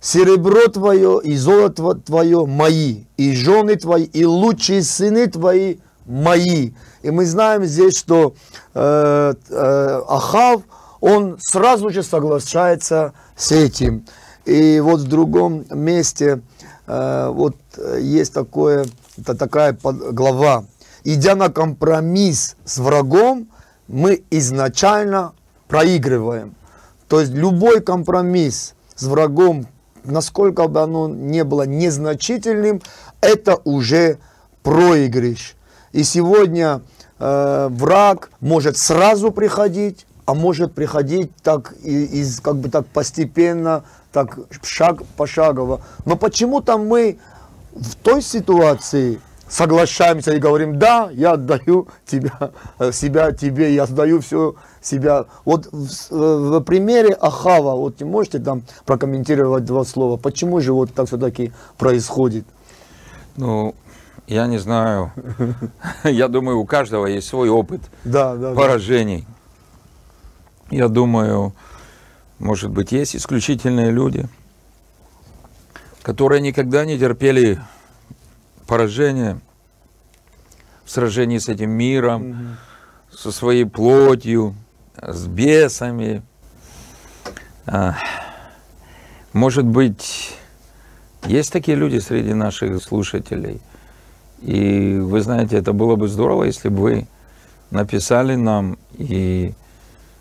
серебро 0.00 0.68
твое 0.68 1.20
и 1.22 1.36
золото 1.36 1.94
твое 1.94 2.46
мои, 2.46 3.04
и 3.16 3.34
жены 3.34 3.76
твои, 3.76 4.04
и 4.04 4.24
лучшие 4.24 4.82
сыны 4.82 5.26
твои 5.26 5.78
мои. 6.06 6.72
И 7.02 7.10
мы 7.10 7.26
знаем 7.26 7.64
здесь, 7.64 7.96
что 7.96 8.34
э, 8.74 9.34
э, 9.50 10.00
Ахав, 10.08 10.62
он 11.00 11.36
сразу 11.40 11.90
же 11.90 12.02
соглашается 12.02 13.12
с 13.36 13.52
этим. 13.52 14.04
И 14.44 14.80
вот 14.80 15.00
в 15.00 15.08
другом 15.08 15.64
месте 15.70 16.40
э, 16.86 17.28
вот 17.32 17.56
есть 17.98 18.32
такое, 18.32 18.86
это 19.18 19.34
такая 19.34 19.76
глава. 19.82 20.64
Идя 21.04 21.34
на 21.34 21.50
компромисс 21.50 22.56
с 22.64 22.78
врагом, 22.78 23.48
мы 23.86 24.22
изначально 24.30 25.32
проигрываем. 25.68 26.54
То 27.08 27.20
есть 27.20 27.32
любой 27.32 27.80
компромисс 27.80 28.74
с 28.94 29.04
врагом, 29.04 29.66
насколько 30.04 30.68
бы 30.68 30.80
оно 30.80 31.08
не 31.08 31.44
было 31.44 31.62
незначительным, 31.62 32.80
это 33.20 33.56
уже 33.64 34.18
проигрыш. 34.62 35.56
И 35.92 36.02
сегодня 36.02 36.82
э, 37.18 37.68
враг 37.70 38.30
может 38.40 38.76
сразу 38.76 39.30
приходить, 39.32 40.06
а 40.26 40.34
может 40.34 40.74
приходить 40.74 41.34
так 41.42 41.74
и, 41.82 42.04
из, 42.20 42.40
как 42.40 42.56
бы 42.56 42.68
так 42.68 42.86
постепенно, 42.86 43.84
так 44.12 44.38
шаг 44.62 45.02
пошагово. 45.16 45.80
Но 46.04 46.16
почему-то 46.16 46.76
мы 46.76 47.18
в 47.72 47.94
той 47.96 48.22
ситуации 48.22 49.20
соглашаемся 49.48 50.32
и 50.32 50.38
говорим, 50.38 50.78
да, 50.78 51.10
я 51.12 51.32
отдаю 51.32 51.88
тебя, 52.06 52.52
себя 52.92 53.32
тебе, 53.32 53.74
я 53.74 53.84
отдаю 53.84 54.20
все 54.20 54.54
себя. 54.82 55.26
Вот 55.44 55.66
в, 55.72 56.10
в 56.10 56.60
примере 56.60 57.12
Ахава, 57.14 57.74
вот 57.74 58.00
не 58.00 58.06
можете 58.06 58.38
там 58.38 58.62
прокомментировать 58.84 59.64
два 59.64 59.84
слова, 59.84 60.16
почему 60.16 60.60
же 60.60 60.72
вот 60.72 60.92
так 60.94 61.06
все-таки 61.06 61.52
происходит? 61.76 62.44
Ну, 63.36 63.74
я 64.26 64.46
не 64.46 64.58
знаю. 64.58 65.12
Я 66.04 66.28
думаю, 66.28 66.58
у 66.58 66.66
каждого 66.66 67.06
есть 67.06 67.28
свой 67.28 67.48
опыт 67.48 67.80
да, 68.04 68.34
да, 68.36 68.52
поражений. 68.52 69.24
Да. 70.70 70.76
Я 70.76 70.88
думаю, 70.88 71.54
может 72.38 72.70
быть, 72.70 72.92
есть 72.92 73.16
исключительные 73.16 73.90
люди, 73.90 74.28
которые 76.02 76.42
никогда 76.42 76.84
не 76.84 76.98
терпели 76.98 77.58
поражения 78.68 79.40
в 80.84 80.90
сражении 80.90 81.38
с 81.38 81.48
этим 81.48 81.70
миром, 81.70 82.30
угу. 82.30 83.16
со 83.18 83.32
своей 83.32 83.64
плотью, 83.64 84.54
с 85.02 85.26
бесами. 85.26 86.22
А, 87.66 87.96
может 89.32 89.64
быть, 89.64 90.34
есть 91.24 91.52
такие 91.52 91.76
люди 91.76 91.98
среди 91.98 92.34
наших 92.34 92.82
слушателей. 92.82 93.60
И 94.40 94.98
вы 94.98 95.20
знаете, 95.22 95.56
это 95.56 95.72
было 95.72 95.96
бы 95.96 96.06
здорово, 96.06 96.44
если 96.44 96.68
бы 96.68 96.80
вы 96.80 97.08
написали 97.70 98.36
нам 98.36 98.78
и 98.96 99.54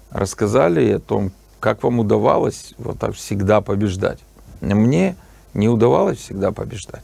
рассказали 0.09 0.93
о 0.93 0.99
том, 0.99 1.31
как 1.59 1.83
вам 1.83 1.99
удавалось 1.99 2.73
вот 2.77 2.97
так 2.97 3.13
всегда 3.13 3.61
побеждать. 3.61 4.19
Мне 4.61 5.15
не 5.53 5.69
удавалось 5.69 6.17
всегда 6.17 6.51
побеждать. 6.51 7.03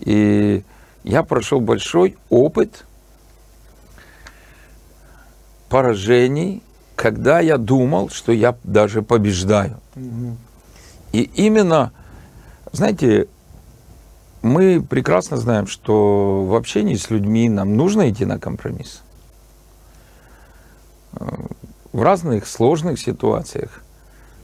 И 0.00 0.62
я 1.04 1.22
прошел 1.22 1.60
большой 1.60 2.16
опыт 2.28 2.84
поражений, 5.68 6.62
когда 6.96 7.40
я 7.40 7.56
думал, 7.56 8.10
что 8.10 8.32
я 8.32 8.56
даже 8.64 9.02
побеждаю. 9.02 9.80
Угу. 9.96 10.36
И 11.12 11.22
именно, 11.22 11.92
знаете, 12.72 13.28
мы 14.42 14.82
прекрасно 14.82 15.36
знаем, 15.36 15.66
что 15.66 16.44
в 16.44 16.54
общении 16.54 16.96
с 16.96 17.10
людьми 17.10 17.48
нам 17.48 17.76
нужно 17.76 18.10
идти 18.10 18.24
на 18.24 18.38
компромисс 18.38 19.02
в 21.92 22.02
разных 22.02 22.46
сложных 22.46 22.98
ситуациях 22.98 23.82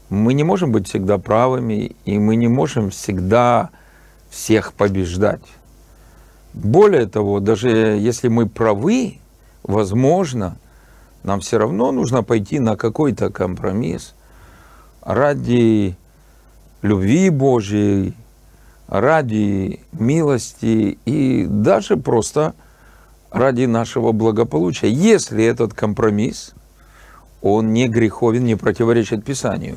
мы 0.08 0.34
не 0.34 0.44
можем 0.44 0.72
быть 0.72 0.88
всегда 0.88 1.18
правыми, 1.18 1.96
и 2.04 2.18
мы 2.18 2.36
не 2.36 2.48
можем 2.48 2.90
всегда 2.90 3.70
всех 4.36 4.74
побеждать. 4.74 5.40
Более 6.52 7.06
того, 7.06 7.40
даже 7.40 7.68
если 7.68 8.28
мы 8.28 8.46
правы, 8.46 9.18
возможно, 9.62 10.58
нам 11.22 11.40
все 11.40 11.58
равно 11.58 11.90
нужно 11.90 12.22
пойти 12.22 12.60
на 12.60 12.76
какой-то 12.76 13.30
компромисс 13.30 14.14
ради 15.00 15.96
любви 16.82 17.30
Божьей, 17.30 18.14
ради 18.88 19.80
милости 19.92 20.98
и 21.06 21.46
даже 21.48 21.96
просто 21.96 22.54
ради 23.30 23.64
нашего 23.64 24.12
благополучия. 24.12 24.90
Если 24.90 25.44
этот 25.44 25.72
компромисс, 25.72 26.52
он 27.40 27.72
не 27.72 27.88
греховен, 27.88 28.44
не 28.44 28.54
противоречит 28.54 29.24
Писанию. 29.24 29.76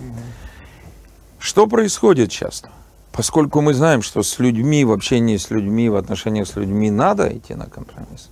Что 1.39 1.65
происходит 1.65 2.29
часто? 2.29 2.69
Поскольку 3.11 3.61
мы 3.61 3.73
знаем, 3.73 4.01
что 4.01 4.23
с 4.23 4.39
людьми, 4.39 4.85
в 4.85 4.91
общении 4.91 5.37
с 5.37 5.49
людьми, 5.49 5.89
в 5.89 5.95
отношениях 5.95 6.47
с 6.47 6.55
людьми 6.55 6.91
надо 6.91 7.35
идти 7.35 7.55
на 7.55 7.65
компромисс, 7.65 8.29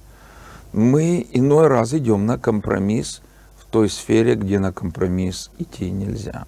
мы 0.72 1.26
иной 1.32 1.68
раз 1.68 1.94
идем 1.94 2.26
на 2.26 2.38
компромисс 2.38 3.22
в 3.58 3.66
той 3.66 3.90
сфере, 3.90 4.36
где 4.36 4.60
на 4.60 4.72
компромисс 4.72 5.52
идти 5.58 5.90
нельзя. 5.90 6.46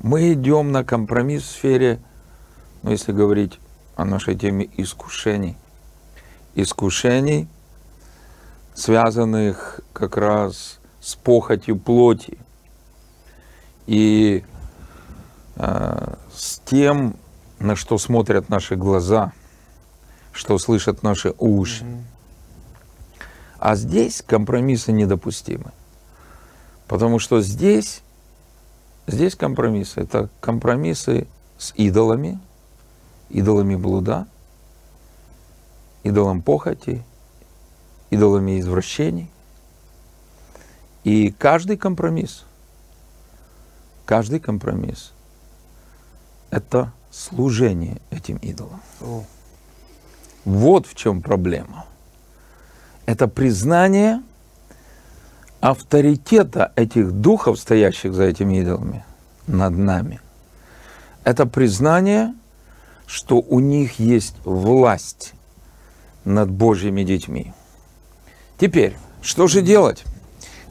Мы 0.00 0.32
идем 0.32 0.70
на 0.70 0.84
компромисс 0.84 1.42
в 1.42 1.50
сфере, 1.50 2.00
ну, 2.82 2.92
если 2.92 3.12
говорить 3.12 3.58
о 3.96 4.04
нашей 4.04 4.36
теме 4.36 4.68
искушений. 4.76 5.56
Искушений, 6.54 7.48
связанных 8.74 9.80
как 9.92 10.16
раз 10.16 10.78
с 11.00 11.16
похотью 11.16 11.76
плоти. 11.76 12.38
И 13.88 14.44
э, 15.56 15.97
с 16.38 16.60
тем, 16.64 17.16
на 17.58 17.74
что 17.74 17.98
смотрят 17.98 18.48
наши 18.48 18.76
глаза, 18.76 19.32
что 20.32 20.56
слышат 20.58 21.02
наши 21.02 21.34
уши. 21.38 21.84
Mm-hmm. 21.84 22.02
А 23.58 23.74
здесь 23.74 24.22
компромиссы 24.24 24.92
недопустимы. 24.92 25.72
Потому 26.86 27.18
что 27.18 27.40
здесь, 27.40 28.02
здесь 29.08 29.34
компромиссы. 29.34 30.00
Это 30.00 30.28
компромиссы 30.40 31.26
с 31.58 31.72
идолами, 31.74 32.38
идолами 33.30 33.74
блуда, 33.74 34.28
идолом 36.04 36.40
похоти, 36.40 37.02
идолами 38.10 38.60
извращений. 38.60 39.28
И 41.02 41.32
каждый 41.32 41.76
компромисс, 41.76 42.44
каждый 44.06 44.38
компромисс– 44.38 45.12
это 46.50 46.92
служение 47.10 48.00
этим 48.10 48.36
идолам. 48.38 48.80
О. 49.00 49.24
Вот 50.44 50.86
в 50.86 50.94
чем 50.94 51.22
проблема– 51.22 51.84
это 53.06 53.26
признание 53.26 54.22
авторитета 55.60 56.72
этих 56.76 57.10
духов, 57.10 57.58
стоящих 57.58 58.14
за 58.14 58.24
этими 58.24 58.60
идолами, 58.60 59.04
над 59.46 59.76
нами. 59.76 60.20
Это 61.24 61.46
признание, 61.46 62.34
что 63.06 63.38
у 63.40 63.60
них 63.60 63.98
есть 63.98 64.36
власть 64.44 65.32
над 66.24 66.50
Божьими 66.50 67.02
детьми. 67.02 67.52
Теперь, 68.58 68.96
что 69.22 69.46
же 69.46 69.62
делать, 69.62 70.04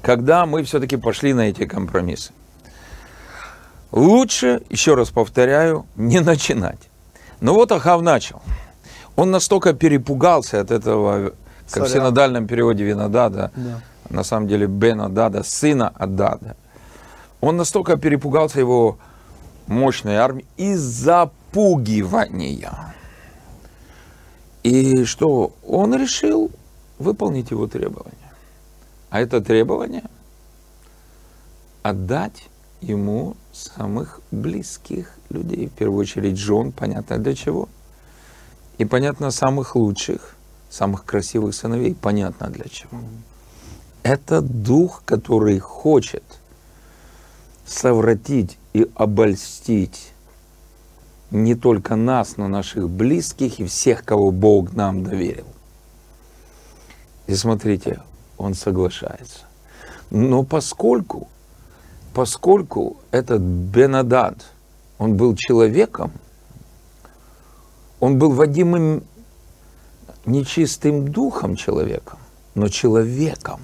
когда 0.01 0.45
мы 0.45 0.63
все-таки 0.63 0.95
пошли 0.95 1.33
на 1.33 1.49
эти 1.49 1.65
компромиссы? 1.65 2.33
Лучше, 3.91 4.62
еще 4.69 4.95
раз 4.95 5.10
повторяю, 5.10 5.86
не 5.95 6.19
начинать. 6.19 6.89
Но 7.39 7.54
вот 7.54 7.71
Ахав 7.71 8.02
начал. 8.02 8.41
Он 9.15 9.32
настолько 9.32 9.73
перепугался 9.73 10.62
от 10.62 10.71
этого 10.71 11.34
как 11.69 11.84
в 11.84 11.89
синодальном 11.89 12.47
переводе 12.47 12.84
Винодада, 12.84 13.52
да. 13.56 13.82
на 14.10 14.23
самом 14.23 14.47
деле 14.47 14.67
Бенадада, 14.67 15.43
сына 15.43 15.91
Адада. 15.95 16.56
Он 17.41 17.58
настолько 17.58 17.97
перепугался 17.97 18.60
его 18.60 18.97
мощной 19.67 20.15
армии 20.15 20.45
из 20.58 20.80
запугивания. 20.80 22.13
И 24.63 25.04
что? 25.06 25.54
Он 25.65 25.95
решил 25.95 26.52
выполнить 27.00 27.52
его 27.52 27.67
требования. 27.67 28.15
А 29.10 29.21
это 29.21 29.39
требование 29.41 30.04
отдать 31.84 32.50
ему 32.82 33.36
самых 33.58 34.22
близких 34.32 35.12
людей. 35.30 35.67
В 35.67 35.72
первую 35.72 36.00
очередь 36.00 36.38
жен, 36.38 36.72
понятно 36.72 37.17
для 37.17 37.36
чего. 37.36 37.67
И 38.78 38.86
понятно 38.86 39.32
самых 39.32 39.76
лучших 39.76 40.38
самых 40.70 41.06
красивых 41.06 41.56
сыновей, 41.56 41.96
понятно 41.96 42.48
для 42.48 42.65
чего. 42.65 43.00
Это 44.04 44.41
дух, 44.41 45.02
который 45.06 45.60
хочет 45.60 46.24
совратить 47.65 48.58
и 48.74 48.89
обольстить 48.96 50.13
не 51.32 51.56
только 51.56 51.96
нас, 51.96 52.38
но 52.38 52.48
наших 52.48 52.89
близких 52.89 53.60
и 53.60 53.65
всех, 53.65 54.06
кого 54.06 54.32
Бог 54.32 54.74
нам 54.74 55.04
доверил. 55.04 55.48
И 57.28 57.36
смотрите, 57.36 58.02
он 58.38 58.54
соглашается. 58.54 59.39
Но 60.10 60.43
поскольку, 60.43 61.28
поскольку 62.17 62.97
этот 63.12 63.43
Бенадад, 63.43 64.43
он 64.97 65.17
был 65.17 65.36
человеком, 65.36 66.12
он 67.99 68.17
был 68.17 68.32
водимым 68.32 69.03
нечистым 70.25 71.10
духом 71.10 71.56
человеком, 71.56 72.17
но 72.56 72.69
человеком. 72.69 73.60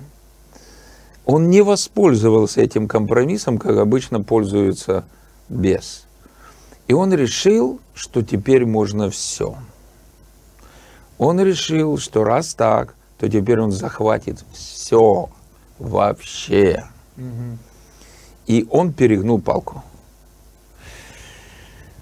Он 1.25 1.49
не 1.49 1.63
воспользовался 1.63 2.61
этим 2.61 2.87
компромиссом, 2.87 3.57
как 3.57 3.77
обычно 3.77 4.21
пользуются 4.21 5.03
без. 5.49 6.05
И 6.87 6.93
он 6.93 7.11
решил, 7.11 7.79
что 7.95 8.21
теперь 8.21 8.67
можно 8.67 9.09
все. 9.09 9.57
Он 11.17 11.41
решил, 11.41 11.97
что 11.97 12.23
раз 12.23 12.53
так, 12.53 12.93
то 13.17 13.27
теперь 13.27 13.59
он 13.59 13.71
захватит 13.71 14.45
все 14.53 15.31
вообще. 15.79 16.83
И 18.45 18.67
он 18.69 18.93
перегнул 18.93 19.39
палку. 19.39 19.83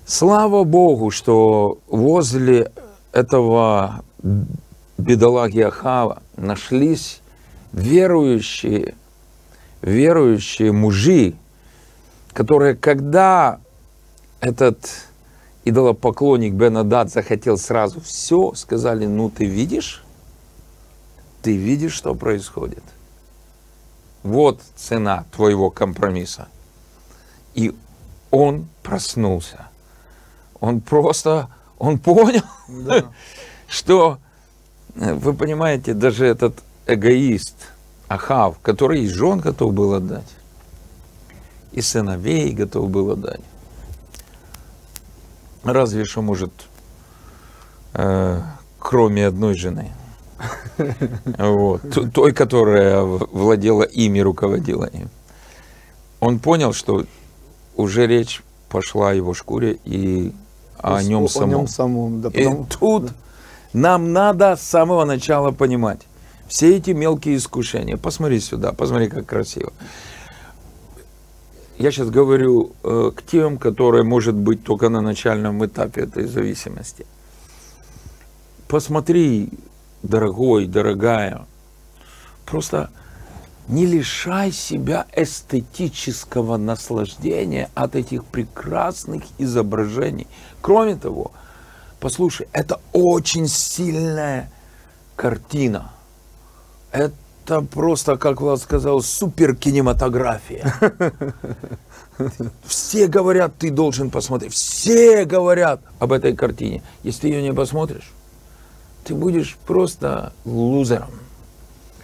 Слава 0.06 0.64
Богу, 0.64 1.12
что 1.12 1.78
возле 1.88 2.72
этого 3.14 4.04
бедолаги 4.98 5.62
Ахава 5.62 6.22
нашлись 6.36 7.22
верующие, 7.72 8.96
верующие 9.82 10.72
мужи, 10.72 11.34
которые, 12.34 12.76
когда 12.76 13.60
этот 14.42 14.80
идолопоклонник 15.64 16.54
Бенадад 16.54 17.12
захотел 17.12 17.58
сразу 17.58 18.02
все, 18.02 18.54
сказали, 18.56 19.06
ну 19.06 19.30
ты 19.30 19.46
видишь, 19.46 20.04
ты 21.42 21.56
видишь, 21.56 21.94
что 21.94 22.16
происходит. 22.16 22.84
Вот 24.24 24.62
цена 24.76 25.26
твоего 25.32 25.70
компромисса. 25.70 26.48
И 27.54 27.76
он 28.30 28.68
проснулся. 28.84 29.68
Он 30.60 30.80
просто, 30.80 31.50
он 31.80 32.00
понял, 32.00 32.44
да. 32.68 33.06
что, 33.68 34.20
э, 34.96 35.14
вы 35.14 35.34
понимаете, 35.34 35.94
даже 35.94 36.26
этот 36.26 36.62
эгоист 36.86 37.56
Ахав, 38.08 38.60
который 38.60 39.02
и 39.02 39.08
жен 39.08 39.40
готов 39.40 39.74
был 39.74 39.94
отдать, 39.94 40.30
и 41.72 41.82
сыновей 41.82 42.52
готов 42.52 42.90
был 42.90 43.12
отдать, 43.12 43.42
разве 45.64 46.06
что 46.06 46.22
может, 46.22 46.52
э, 47.94 48.42
кроме 48.80 49.28
одной 49.28 49.56
жены, 49.56 49.92
вот, 51.38 51.82
той, 52.14 52.34
которая 52.34 53.02
владела 53.02 53.84
ими, 53.84 54.20
руководила 54.20 54.86
им. 54.86 55.10
Он 56.20 56.40
понял, 56.40 56.74
что 56.74 57.06
уже 57.76 58.08
речь 58.08 58.42
пошла 58.70 59.10
о 59.10 59.14
его 59.14 59.34
шкуре 59.34 59.80
и 59.86 60.34
о 60.78 61.02
нем 61.04 61.28
самом. 61.28 61.50
О 61.50 61.54
нем 61.54 61.68
самом 61.68 62.22
да, 62.22 62.30
потому... 62.30 62.64
И 62.64 62.66
тут 62.80 63.06
да. 63.06 63.14
нам 63.74 64.14
надо 64.14 64.56
с 64.56 64.62
самого 64.62 65.06
начала 65.06 65.52
понимать 65.52 66.02
все 66.48 66.76
эти 66.76 66.92
мелкие 66.92 67.38
искушения. 67.38 67.98
Посмотри 67.98 68.40
сюда, 68.40 68.74
посмотри, 68.74 69.08
как 69.08 69.26
красиво. 69.26 69.72
Я 71.78 71.92
сейчас 71.92 72.10
говорю 72.10 72.74
э, 72.84 73.12
к 73.16 73.24
тем, 73.24 73.58
которые, 73.58 74.04
может 74.04 74.36
быть, 74.36 74.64
только 74.64 74.90
на 74.90 75.02
начальном 75.02 75.66
этапе 75.66 76.02
этой 76.02 76.28
зависимости. 76.28 77.06
Посмотри, 78.68 79.50
дорогой, 80.04 80.66
дорогая, 80.68 81.46
просто 82.46 82.90
не 83.68 83.86
лишай 83.86 84.52
себя 84.52 85.06
эстетического 85.16 86.58
наслаждения 86.58 87.70
от 87.74 87.96
этих 87.96 88.26
прекрасных 88.26 89.24
изображений. 89.38 90.28
Кроме 90.62 90.96
того, 90.96 91.32
послушай, 92.00 92.48
это 92.52 92.82
очень 92.92 93.48
сильная 93.48 94.52
картина. 95.16 95.92
Это 96.92 97.62
просто, 97.62 98.18
как 98.18 98.42
Влад 98.42 98.60
сказал, 98.60 99.02
супер 99.02 99.56
кинематография. 99.56 100.74
Все 102.66 103.08
говорят, 103.08 103.58
ты 103.58 103.72
должен 103.72 104.10
посмотреть. 104.10 104.54
Все 104.54 105.26
говорят 105.26 105.82
об 106.00 106.12
этой 106.12 106.36
картине. 106.36 106.84
Если 107.04 107.22
ты 107.22 107.28
ее 107.30 107.42
не 107.42 107.54
посмотришь, 107.54 108.12
ты 109.04 109.14
будешь 109.16 109.58
просто 109.66 110.34
лузером. 110.46 111.10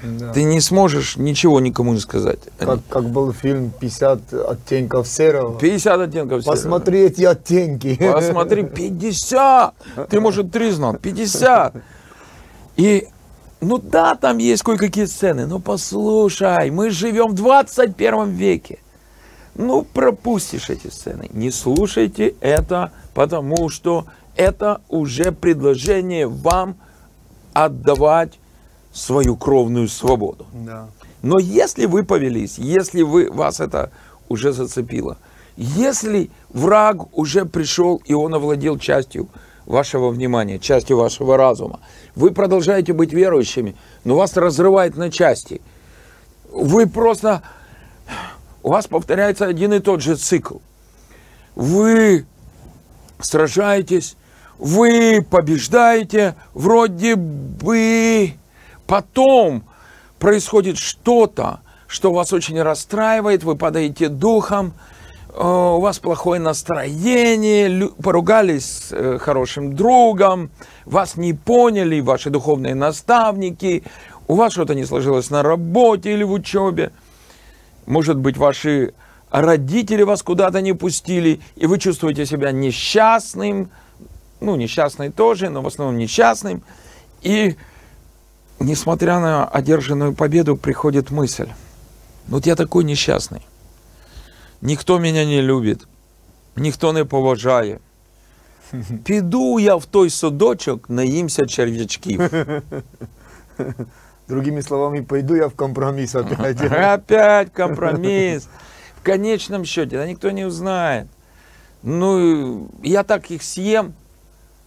Да. 0.04 0.32
Ты 0.32 0.44
не 0.44 0.62
сможешь 0.62 1.18
ничего 1.18 1.60
никому 1.60 1.94
не 1.94 2.00
сказать. 2.00 2.40
Как, 2.60 2.80
как 2.88 3.10
был 3.10 3.34
фильм 3.34 3.72
«50 3.80 4.44
оттенков 4.46 5.08
серого». 5.08 5.58
50 5.58 6.00
оттенков 6.02 6.44
серого. 6.44 6.56
Посмотри 6.56 7.00
эти 7.02 7.24
оттенки. 7.24 7.96
Посмотри, 7.96 8.64
50. 8.76 9.74
Ты, 10.10 10.20
может, 10.20 10.52
три 10.52 10.70
знал. 10.70 10.98
50. 10.98 11.76
И, 12.76 13.08
ну 13.60 13.80
да, 13.80 14.14
там 14.16 14.38
есть 14.38 14.62
кое-какие 14.62 15.06
сцены, 15.06 15.48
но 15.48 15.58
послушай, 15.58 16.70
мы 16.70 16.92
живем 16.92 17.30
в 17.30 17.34
21 17.34 18.30
веке. 18.30 18.78
Ну, 19.56 19.82
пропустишь 19.82 20.70
эти 20.70 20.88
сцены. 20.90 21.28
Не 21.34 21.50
слушайте 21.50 22.36
это, 22.42 22.92
потому 23.16 23.70
что 23.70 24.06
это 24.36 24.82
уже 24.90 25.32
предложение 25.32 26.28
вам 26.28 26.78
отдавать 27.66 28.40
свою 28.94 29.36
кровную 29.36 29.88
свободу. 29.88 30.46
Да. 30.54 30.90
Но 31.22 31.40
если 31.40 31.86
вы 31.86 32.04
повелись, 32.04 32.58
если 32.58 33.02
вы, 33.02 33.32
вас 33.32 33.60
это 33.60 33.92
уже 34.30 34.52
зацепило, 34.54 35.18
если 35.56 36.30
враг 36.50 37.18
уже 37.18 37.46
пришел 37.46 38.02
и 38.06 38.14
он 38.14 38.36
овладел 38.36 38.78
частью 38.78 39.28
вашего 39.66 40.10
внимания, 40.10 40.60
частью 40.60 40.98
вашего 40.98 41.36
разума, 41.36 41.80
вы 42.16 42.32
продолжаете 42.32 42.94
быть 42.94 43.12
верующими, 43.12 43.76
но 44.04 44.16
вас 44.16 44.38
разрывает 44.38 44.96
на 44.96 45.12
части. 45.12 45.62
Вы 46.52 46.88
просто... 46.88 47.42
У 48.64 48.70
вас 48.70 48.88
повторяется 48.88 49.46
один 49.46 49.74
и 49.74 49.80
тот 49.80 50.02
же 50.02 50.16
цикл. 50.16 50.58
Вы 51.56 52.26
сражаетесь, 53.20 54.16
вы 54.58 55.26
побеждаете, 55.30 56.36
вроде 56.54 57.16
бы. 57.16 58.34
Потом 58.86 59.64
происходит 60.20 60.78
что-то, 60.78 61.60
что 61.88 62.12
вас 62.12 62.34
очень 62.34 62.62
расстраивает, 62.62 63.44
вы 63.44 63.56
падаете 63.56 64.10
духом, 64.10 64.74
э, 65.30 65.42
у 65.42 65.80
вас 65.80 66.00
плохое 66.00 66.40
настроение, 66.40 67.90
поругались 68.02 68.66
с 68.66 68.92
э, 68.92 69.18
хорошим 69.20 69.76
другом, 69.76 70.50
вас 70.86 71.18
не 71.18 71.34
поняли 71.34 72.00
ваши 72.00 72.30
духовные 72.30 72.76
наставники, 72.76 73.84
у 74.28 74.36
вас 74.36 74.54
что-то 74.54 74.76
не 74.76 74.86
сложилось 74.86 75.30
на 75.30 75.44
работе 75.44 76.14
или 76.14 76.24
в 76.24 76.32
учебе, 76.32 76.92
может 77.86 78.18
быть, 78.18 78.38
ваши 78.38 78.94
родители 79.30 80.04
вас 80.04 80.24
куда-то 80.24 80.62
не 80.62 80.74
пустили, 80.74 81.42
и 81.56 81.68
вы 81.68 81.80
чувствуете 81.80 82.26
себя 82.26 82.52
несчастным, 82.52 83.70
ну, 84.41 84.57
несчастный 84.57 85.11
тоже, 85.11 85.51
но 85.51 85.63
в 85.63 85.67
основном 85.67 85.99
несчастным, 85.99 86.63
и 87.23 87.57
несмотря 88.61 89.21
на 89.21 89.47
одержанную 89.47 90.15
победу, 90.15 90.57
приходит 90.57 91.11
мысль. 91.11 91.49
Вот 92.29 92.47
я 92.47 92.55
такой 92.57 92.85
несчастный. 92.85 93.43
Никто 94.61 94.99
меня 94.99 95.25
не 95.25 95.43
любит. 95.43 95.87
Ніхто 96.57 96.93
не 96.93 97.05
поважає. 97.05 97.79
Піду 99.05 99.61
я 99.61 99.77
в 99.77 99.85
той 99.85 100.11
садочок, 100.11 100.91
наїмся 100.91 101.47
черв'ячків. 101.47 102.31
Другими 104.29 104.63
словами, 104.63 105.03
пойду 105.03 105.37
я 105.37 105.47
в 105.47 105.55
компромисс 105.55 106.15
опять. 106.15 106.61
Опять 106.61 107.53
компромисс. 107.53 108.49
В 109.01 109.05
конечном 109.05 109.65
счете, 109.65 109.97
да 109.97 110.07
никто 110.07 110.31
не 110.31 110.47
узнает. 110.47 111.07
Ну, 111.83 112.69
я 112.83 113.03
так 113.03 113.31
их 113.31 113.43
съем, 113.43 113.95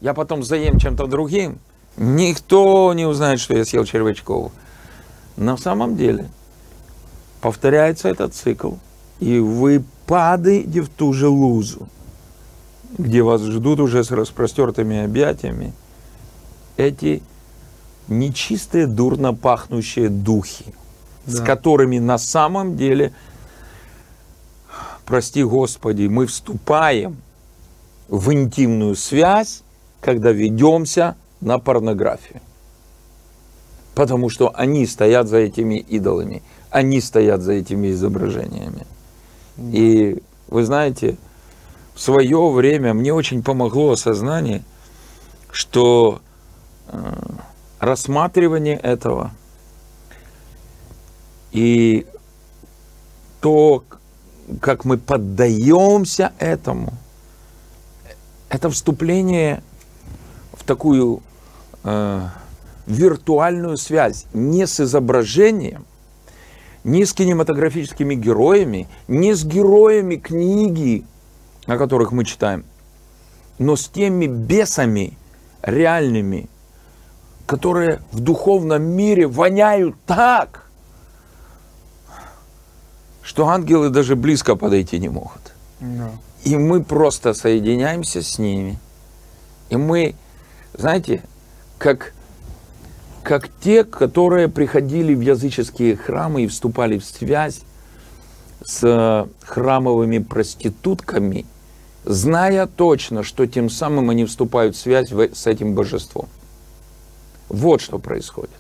я 0.00 0.14
потом 0.14 0.42
заем 0.42 0.78
чем-то 0.78 1.06
другим, 1.06 1.58
Никто 1.96 2.92
не 2.94 3.04
узнает, 3.04 3.40
что 3.40 3.56
я 3.56 3.64
съел 3.64 3.84
червячков. 3.84 4.52
На 5.36 5.56
самом 5.56 5.96
деле 5.96 6.28
повторяется 7.40 8.08
этот 8.08 8.34
цикл, 8.34 8.74
и 9.18 9.38
вы 9.38 9.82
падаете 10.06 10.82
в 10.82 10.88
ту 10.88 11.12
же 11.12 11.28
лузу, 11.28 11.88
где 12.96 13.22
вас 13.22 13.42
ждут 13.42 13.80
уже 13.80 14.04
с 14.04 14.10
распростертыми 14.10 15.04
объятиями 15.04 15.72
эти 16.76 17.22
нечистые, 18.08 18.86
дурно 18.86 19.34
пахнущие 19.34 20.08
духи, 20.08 20.74
да. 21.26 21.32
с 21.32 21.40
которыми 21.40 21.98
на 21.98 22.18
самом 22.18 22.76
деле, 22.76 23.12
прости 25.04 25.42
Господи, 25.42 26.06
мы 26.06 26.26
вступаем 26.26 27.16
в 28.08 28.32
интимную 28.32 28.96
связь, 28.96 29.62
когда 30.00 30.32
ведемся 30.32 31.16
на 31.40 31.58
порнографию. 31.58 32.40
Потому 33.94 34.28
что 34.28 34.52
они 34.54 34.86
стоят 34.86 35.28
за 35.28 35.38
этими 35.38 35.76
идолами, 35.76 36.42
они 36.70 37.00
стоят 37.00 37.42
за 37.42 37.52
этими 37.52 37.90
изображениями. 37.90 38.86
И 39.58 40.22
вы 40.48 40.64
знаете, 40.64 41.16
в 41.94 42.00
свое 42.00 42.50
время 42.50 42.94
мне 42.94 43.12
очень 43.12 43.42
помогло 43.42 43.90
осознание, 43.92 44.62
что 45.50 46.20
э, 46.88 47.12
рассматривание 47.78 48.76
этого 48.76 49.32
и 51.52 52.06
то, 53.40 53.82
как 54.60 54.84
мы 54.84 54.98
поддаемся 54.98 56.32
этому, 56.38 56.94
это 58.48 58.70
вступление 58.70 59.62
такую 60.70 61.20
э, 61.82 62.28
виртуальную 62.86 63.76
связь 63.76 64.26
не 64.32 64.68
с 64.68 64.78
изображением, 64.78 65.84
не 66.84 67.04
с 67.04 67.12
кинематографическими 67.12 68.14
героями, 68.14 68.86
не 69.08 69.34
с 69.34 69.44
героями 69.44 70.14
книги, 70.14 71.04
о 71.66 71.76
которых 71.76 72.12
мы 72.12 72.24
читаем, 72.24 72.64
но 73.58 73.74
с 73.74 73.88
теми 73.88 74.26
бесами 74.26 75.18
реальными, 75.60 76.48
которые 77.46 78.00
в 78.12 78.20
духовном 78.20 78.84
мире 78.84 79.26
воняют 79.26 79.96
так, 80.06 80.70
что 83.22 83.48
ангелы 83.48 83.90
даже 83.90 84.14
близко 84.14 84.54
подойти 84.54 85.00
не 85.00 85.08
могут. 85.08 85.52
No. 85.80 86.10
И 86.44 86.56
мы 86.56 86.84
просто 86.84 87.34
соединяемся 87.34 88.22
с 88.22 88.38
ними. 88.38 88.78
И 89.68 89.76
мы, 89.76 90.14
знаете, 90.74 91.22
как, 91.78 92.12
как 93.22 93.48
те, 93.60 93.84
которые 93.84 94.48
приходили 94.48 95.14
в 95.14 95.20
языческие 95.20 95.96
храмы 95.96 96.44
и 96.44 96.46
вступали 96.46 96.98
в 96.98 97.04
связь 97.04 97.60
с 98.64 98.80
э, 98.82 99.26
храмовыми 99.44 100.18
проститутками, 100.18 101.46
зная 102.04 102.66
точно, 102.66 103.22
что 103.22 103.46
тем 103.46 103.70
самым 103.70 104.10
они 104.10 104.24
вступают 104.24 104.76
в 104.76 104.78
связь 104.78 105.10
с 105.10 105.46
этим 105.46 105.74
божеством. 105.74 106.28
Вот 107.48 107.80
что 107.80 107.98
происходит. 107.98 108.50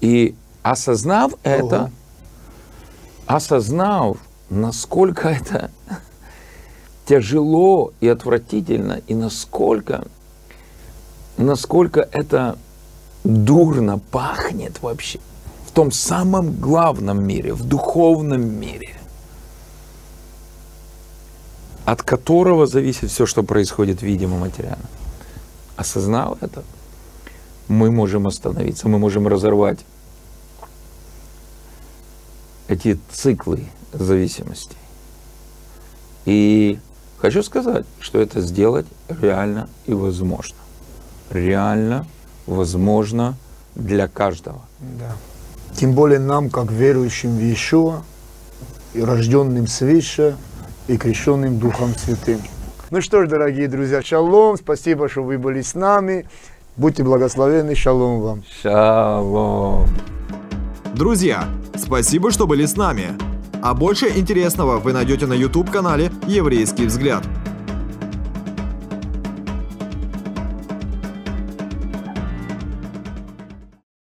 И 0.00 0.34
осознав 0.62 1.32
Ого. 1.32 1.40
это, 1.42 1.90
осознав, 3.26 4.18
насколько 4.50 5.28
это 5.28 5.70
тяжело 7.06 7.92
и 8.00 8.08
отвратительно, 8.08 9.00
и 9.06 9.14
насколько 9.14 10.06
насколько 11.36 12.08
это 12.12 12.58
дурно 13.24 13.98
пахнет 13.98 14.82
вообще 14.82 15.18
в 15.66 15.72
том 15.72 15.92
самом 15.92 16.54
главном 16.56 17.22
мире, 17.22 17.52
в 17.52 17.64
духовном 17.64 18.42
мире, 18.42 18.96
от 21.84 22.02
которого 22.02 22.66
зависит 22.66 23.10
все, 23.10 23.26
что 23.26 23.42
происходит 23.42 24.02
видимо 24.02 24.38
материально. 24.38 24.86
Осознав 25.76 26.42
это, 26.42 26.64
мы 27.68 27.90
можем 27.90 28.26
остановиться, 28.26 28.88
мы 28.88 28.98
можем 28.98 29.28
разорвать 29.28 29.80
эти 32.68 32.98
циклы 33.12 33.66
зависимости. 33.92 34.76
И 36.24 36.78
хочу 37.18 37.42
сказать, 37.42 37.84
что 38.00 38.20
это 38.20 38.40
сделать 38.40 38.86
реально 39.08 39.68
и 39.86 39.92
возможно 39.92 40.56
реально 41.30 42.06
возможно 42.46 43.34
для 43.74 44.08
каждого. 44.08 44.60
Да. 44.80 45.12
Тем 45.74 45.92
более 45.92 46.18
нам, 46.18 46.48
как 46.50 46.70
верующим 46.70 47.36
в 47.36 47.40
Иешуа, 47.40 48.02
и 48.94 49.02
рожденным 49.02 49.66
свыше, 49.66 50.36
и 50.88 50.96
крещенным 50.96 51.58
Духом 51.58 51.94
Святым. 51.94 52.40
Ну 52.90 53.00
что 53.00 53.24
ж, 53.24 53.28
дорогие 53.28 53.68
друзья, 53.68 54.00
шалом, 54.02 54.56
спасибо, 54.56 55.08
что 55.08 55.22
вы 55.22 55.38
были 55.38 55.60
с 55.60 55.74
нами. 55.74 56.26
Будьте 56.76 57.02
благословенны, 57.02 57.74
шалом 57.74 58.20
вам. 58.20 58.44
Шалом. 58.62 59.88
Друзья, 60.94 61.48
спасибо, 61.76 62.30
что 62.30 62.46
были 62.46 62.64
с 62.64 62.76
нами. 62.76 63.08
А 63.60 63.74
больше 63.74 64.08
интересного 64.16 64.78
вы 64.78 64.92
найдете 64.92 65.26
на 65.26 65.34
YouTube-канале 65.34 66.12
«Еврейский 66.26 66.86
взгляд». 66.86 67.24